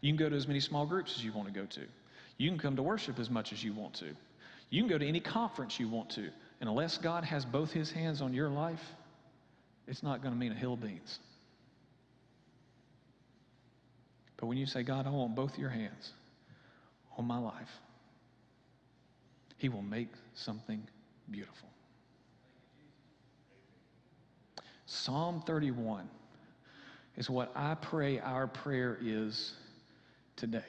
You 0.00 0.10
can 0.10 0.16
go 0.16 0.28
to 0.28 0.36
as 0.36 0.46
many 0.46 0.60
small 0.60 0.86
groups 0.86 1.14
as 1.16 1.24
you 1.24 1.32
want 1.32 1.52
to 1.52 1.54
go 1.54 1.66
to. 1.66 1.80
You 2.36 2.50
can 2.50 2.58
come 2.58 2.76
to 2.76 2.82
worship 2.82 3.18
as 3.18 3.30
much 3.30 3.52
as 3.52 3.62
you 3.62 3.72
want 3.72 3.94
to. 3.94 4.14
You 4.70 4.82
can 4.82 4.88
go 4.88 4.98
to 4.98 5.06
any 5.06 5.20
conference 5.20 5.78
you 5.78 5.88
want 5.88 6.10
to. 6.10 6.28
And 6.60 6.68
unless 6.68 6.98
God 6.98 7.24
has 7.24 7.44
both 7.44 7.70
his 7.70 7.90
hands 7.90 8.20
on 8.20 8.34
your 8.34 8.48
life, 8.48 8.82
it's 9.86 10.02
not 10.02 10.22
going 10.22 10.34
to 10.34 10.38
mean 10.38 10.52
a 10.52 10.56
hill 10.56 10.74
of 10.74 10.82
beans. 10.82 11.18
But 14.36 14.46
when 14.46 14.58
you 14.58 14.66
say, 14.66 14.82
God, 14.82 15.06
I 15.06 15.10
want 15.10 15.34
both 15.34 15.58
your 15.58 15.70
hands 15.70 16.12
on 17.16 17.24
my 17.26 17.38
life, 17.38 17.70
he 19.58 19.68
will 19.68 19.82
make 19.82 20.08
something 20.34 20.82
beautiful. 21.30 21.68
Psalm 24.86 25.42
31 25.46 26.08
is 27.16 27.30
what 27.30 27.50
I 27.54 27.74
pray 27.74 28.20
our 28.20 28.46
prayer 28.46 28.98
is 29.00 29.54
today. 30.36 30.64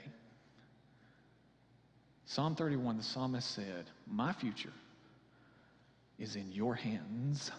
Psalm 2.25 2.56
31, 2.56 2.97
the 2.97 3.04
psalmist 3.04 3.51
said, 3.51 3.86
My 4.08 4.32
future 4.34 4.73
is 6.17 6.36
in 6.36 6.51
your 6.51 6.75
hands, 6.75 7.51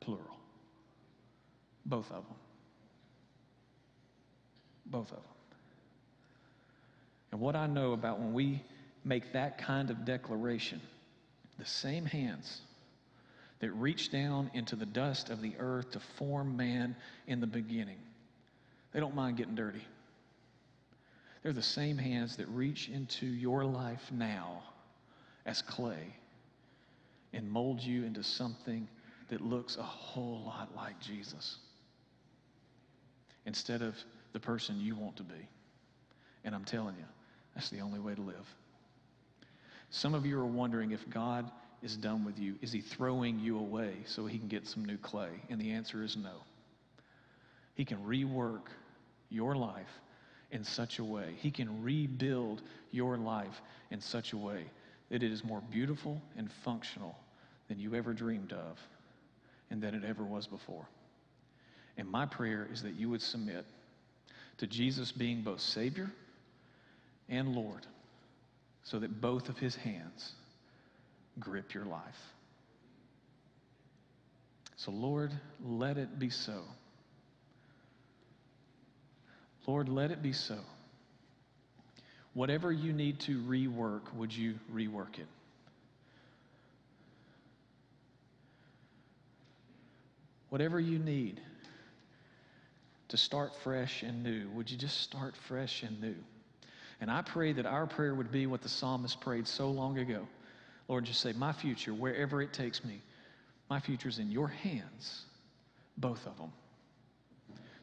plural. 0.00 0.36
Both 1.86 2.10
of 2.10 2.24
them. 2.24 2.36
Both 4.86 5.10
of 5.12 5.16
them. 5.16 5.24
And 7.32 7.40
what 7.40 7.54
I 7.54 7.66
know 7.66 7.92
about 7.92 8.18
when 8.18 8.32
we 8.32 8.62
make 9.04 9.32
that 9.32 9.58
kind 9.58 9.90
of 9.90 10.04
declaration, 10.04 10.80
the 11.58 11.64
same 11.64 12.04
hands 12.04 12.60
that 13.60 13.70
reach 13.72 14.10
down 14.10 14.50
into 14.54 14.74
the 14.74 14.86
dust 14.86 15.30
of 15.30 15.40
the 15.40 15.54
earth 15.58 15.90
to 15.92 16.00
form 16.00 16.56
man 16.56 16.96
in 17.26 17.40
the 17.40 17.46
beginning, 17.46 17.98
they 18.92 19.00
don't 19.00 19.14
mind 19.14 19.36
getting 19.36 19.54
dirty. 19.54 19.84
They're 21.42 21.52
the 21.52 21.62
same 21.62 21.96
hands 21.96 22.36
that 22.36 22.48
reach 22.48 22.88
into 22.88 23.26
your 23.26 23.64
life 23.64 24.10
now 24.12 24.62
as 25.46 25.62
clay 25.62 26.14
and 27.32 27.50
mold 27.50 27.80
you 27.80 28.04
into 28.04 28.22
something 28.22 28.88
that 29.28 29.40
looks 29.40 29.76
a 29.76 29.82
whole 29.82 30.42
lot 30.44 30.74
like 30.76 31.00
Jesus 31.00 31.58
instead 33.46 33.80
of 33.80 33.96
the 34.32 34.40
person 34.40 34.80
you 34.80 34.94
want 34.94 35.16
to 35.16 35.22
be. 35.22 35.48
And 36.44 36.54
I'm 36.54 36.64
telling 36.64 36.96
you, 36.96 37.04
that's 37.54 37.70
the 37.70 37.80
only 37.80 38.00
way 38.00 38.14
to 38.14 38.20
live. 38.20 38.54
Some 39.90 40.14
of 40.14 40.26
you 40.26 40.38
are 40.38 40.46
wondering 40.46 40.92
if 40.92 41.08
God 41.08 41.50
is 41.82 41.96
done 41.96 42.24
with 42.24 42.38
you. 42.38 42.56
Is 42.60 42.72
he 42.72 42.80
throwing 42.80 43.38
you 43.38 43.58
away 43.58 43.94
so 44.06 44.26
he 44.26 44.38
can 44.38 44.48
get 44.48 44.66
some 44.66 44.84
new 44.84 44.98
clay? 44.98 45.30
And 45.48 45.60
the 45.60 45.72
answer 45.72 46.02
is 46.02 46.16
no. 46.16 46.42
He 47.74 47.84
can 47.84 47.98
rework 47.98 48.66
your 49.30 49.54
life 49.54 49.88
in 50.50 50.64
such 50.64 50.98
a 50.98 51.04
way. 51.04 51.34
He 51.38 51.50
can 51.50 51.82
rebuild 51.82 52.62
your 52.90 53.16
life 53.16 53.60
in 53.90 54.00
such 54.00 54.32
a 54.32 54.36
way 54.36 54.64
that 55.10 55.22
it 55.22 55.32
is 55.32 55.44
more 55.44 55.62
beautiful 55.70 56.20
and 56.36 56.50
functional 56.64 57.16
than 57.68 57.78
you 57.78 57.94
ever 57.94 58.12
dreamed 58.12 58.52
of 58.52 58.78
and 59.70 59.80
than 59.80 59.94
it 59.94 60.04
ever 60.04 60.24
was 60.24 60.46
before. 60.46 60.86
And 61.96 62.08
my 62.08 62.26
prayer 62.26 62.68
is 62.72 62.82
that 62.82 62.94
you 62.94 63.08
would 63.10 63.22
submit 63.22 63.64
to 64.58 64.66
Jesus 64.66 65.12
being 65.12 65.42
both 65.42 65.60
Savior 65.60 66.10
and 67.28 67.54
Lord 67.54 67.86
so 68.82 68.98
that 68.98 69.20
both 69.20 69.48
of 69.48 69.58
his 69.58 69.76
hands 69.76 70.32
grip 71.40 71.74
your 71.74 71.84
life. 71.84 72.32
So, 74.76 74.90
Lord, 74.92 75.32
let 75.62 75.98
it 75.98 76.18
be 76.18 76.30
so. 76.30 76.62
Lord, 79.66 79.88
let 79.88 80.10
it 80.10 80.22
be 80.22 80.32
so. 80.32 80.58
Whatever 82.32 82.72
you 82.72 82.92
need 82.92 83.20
to 83.20 83.40
rework, 83.42 84.12
would 84.14 84.34
you 84.34 84.54
rework 84.72 85.18
it? 85.18 85.26
Whatever 90.48 90.80
you 90.80 90.98
need 90.98 91.40
to 93.08 93.16
start 93.16 93.52
fresh 93.62 94.02
and 94.02 94.22
new, 94.22 94.48
would 94.50 94.70
you 94.70 94.76
just 94.76 95.00
start 95.00 95.34
fresh 95.46 95.82
and 95.82 96.00
new? 96.00 96.16
And 97.00 97.10
I 97.10 97.22
pray 97.22 97.52
that 97.52 97.66
our 97.66 97.86
prayer 97.86 98.14
would 98.14 98.30
be 98.32 98.46
what 98.46 98.62
the 98.62 98.68
psalmist 98.68 99.20
prayed 99.20 99.46
so 99.46 99.70
long 99.70 99.98
ago. 99.98 100.26
Lord, 100.90 101.04
just 101.04 101.20
say, 101.20 101.32
My 101.32 101.52
future, 101.52 101.94
wherever 101.94 102.42
it 102.42 102.52
takes 102.52 102.84
me, 102.84 103.00
my 103.70 103.78
future's 103.78 104.18
in 104.18 104.28
your 104.32 104.48
hands, 104.48 105.24
both 105.96 106.26
of 106.26 106.36
them. 106.36 106.50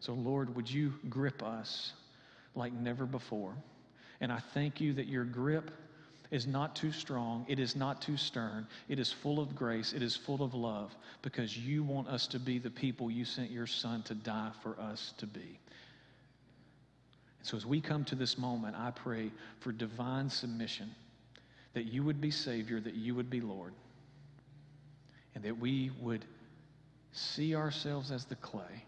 So, 0.01 0.13
Lord, 0.13 0.53
would 0.57 0.69
you 0.69 0.93
grip 1.09 1.41
us 1.41 1.93
like 2.53 2.73
never 2.73 3.05
before? 3.05 3.55
And 4.19 4.29
I 4.29 4.39
thank 4.53 4.81
you 4.81 4.91
that 4.95 5.07
your 5.07 5.23
grip 5.23 5.71
is 6.31 6.45
not 6.45 6.75
too 6.75 6.91
strong, 6.91 7.45
it 7.47 7.59
is 7.59 7.77
not 7.77 8.01
too 8.01 8.17
stern, 8.17 8.67
it 8.89 8.99
is 8.99 9.09
full 9.09 9.39
of 9.39 9.55
grace, 9.55 9.93
it 9.93 10.01
is 10.01 10.13
full 10.17 10.43
of 10.43 10.53
love, 10.53 10.93
because 11.21 11.57
you 11.57 11.83
want 11.83 12.09
us 12.09 12.27
to 12.27 12.39
be 12.39 12.59
the 12.59 12.69
people 12.69 13.09
you 13.09 13.23
sent 13.23 13.49
your 13.49 13.67
Son 13.67 14.03
to 14.03 14.15
die 14.15 14.51
for 14.61 14.77
us 14.81 15.13
to 15.19 15.25
be. 15.25 15.59
And 17.39 17.47
So 17.47 17.55
as 17.55 17.65
we 17.65 17.79
come 17.79 18.03
to 18.05 18.15
this 18.15 18.37
moment, 18.37 18.75
I 18.75 18.91
pray 18.91 19.31
for 19.61 19.71
divine 19.71 20.29
submission, 20.29 20.93
that 21.77 21.93
you 21.93 22.01
would 22.01 22.19
be 22.19 22.31
Savior, 22.31 22.79
that 22.79 22.95
you 22.95 23.13
would 23.13 23.29
be 23.29 23.39
Lord, 23.39 23.71
and 25.35 25.43
that 25.43 25.59
we 25.59 25.91
would 26.01 26.25
see 27.11 27.55
ourselves 27.55 28.09
as 28.09 28.25
the 28.25 28.35
clay, 28.37 28.83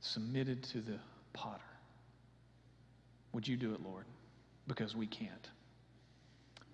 submitted 0.00 0.62
to 0.62 0.80
the 0.80 0.98
potter. 1.34 1.60
Would 3.34 3.46
you 3.46 3.58
do 3.58 3.74
it, 3.74 3.84
Lord? 3.84 4.06
Because 4.66 4.96
we 4.96 5.06
can't. 5.06 5.50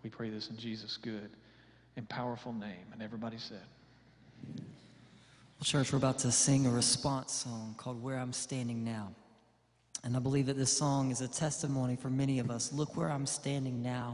We 0.04 0.10
pray 0.10 0.30
this 0.30 0.50
in 0.50 0.56
Jesus' 0.56 0.98
good 0.98 1.30
and 1.96 2.08
powerful 2.08 2.52
name. 2.52 2.92
And 2.92 3.02
everybody 3.02 3.38
said, 3.38 3.66
Well, 4.46 5.64
church, 5.64 5.92
we're 5.92 5.98
about 5.98 6.20
to 6.20 6.30
sing 6.30 6.64
a 6.68 6.70
response 6.70 7.32
song 7.32 7.74
called 7.76 8.00
Where 8.00 8.18
I'm 8.18 8.32
Standing 8.32 8.84
Now. 8.84 9.08
And 10.02 10.16
I 10.16 10.18
believe 10.18 10.46
that 10.46 10.56
this 10.56 10.76
song 10.76 11.10
is 11.10 11.20
a 11.20 11.28
testimony 11.28 11.96
for 11.96 12.08
many 12.08 12.38
of 12.38 12.50
us. 12.50 12.72
Look 12.72 12.96
where 12.96 13.10
I'm 13.10 13.26
standing 13.26 13.82
now. 13.82 14.08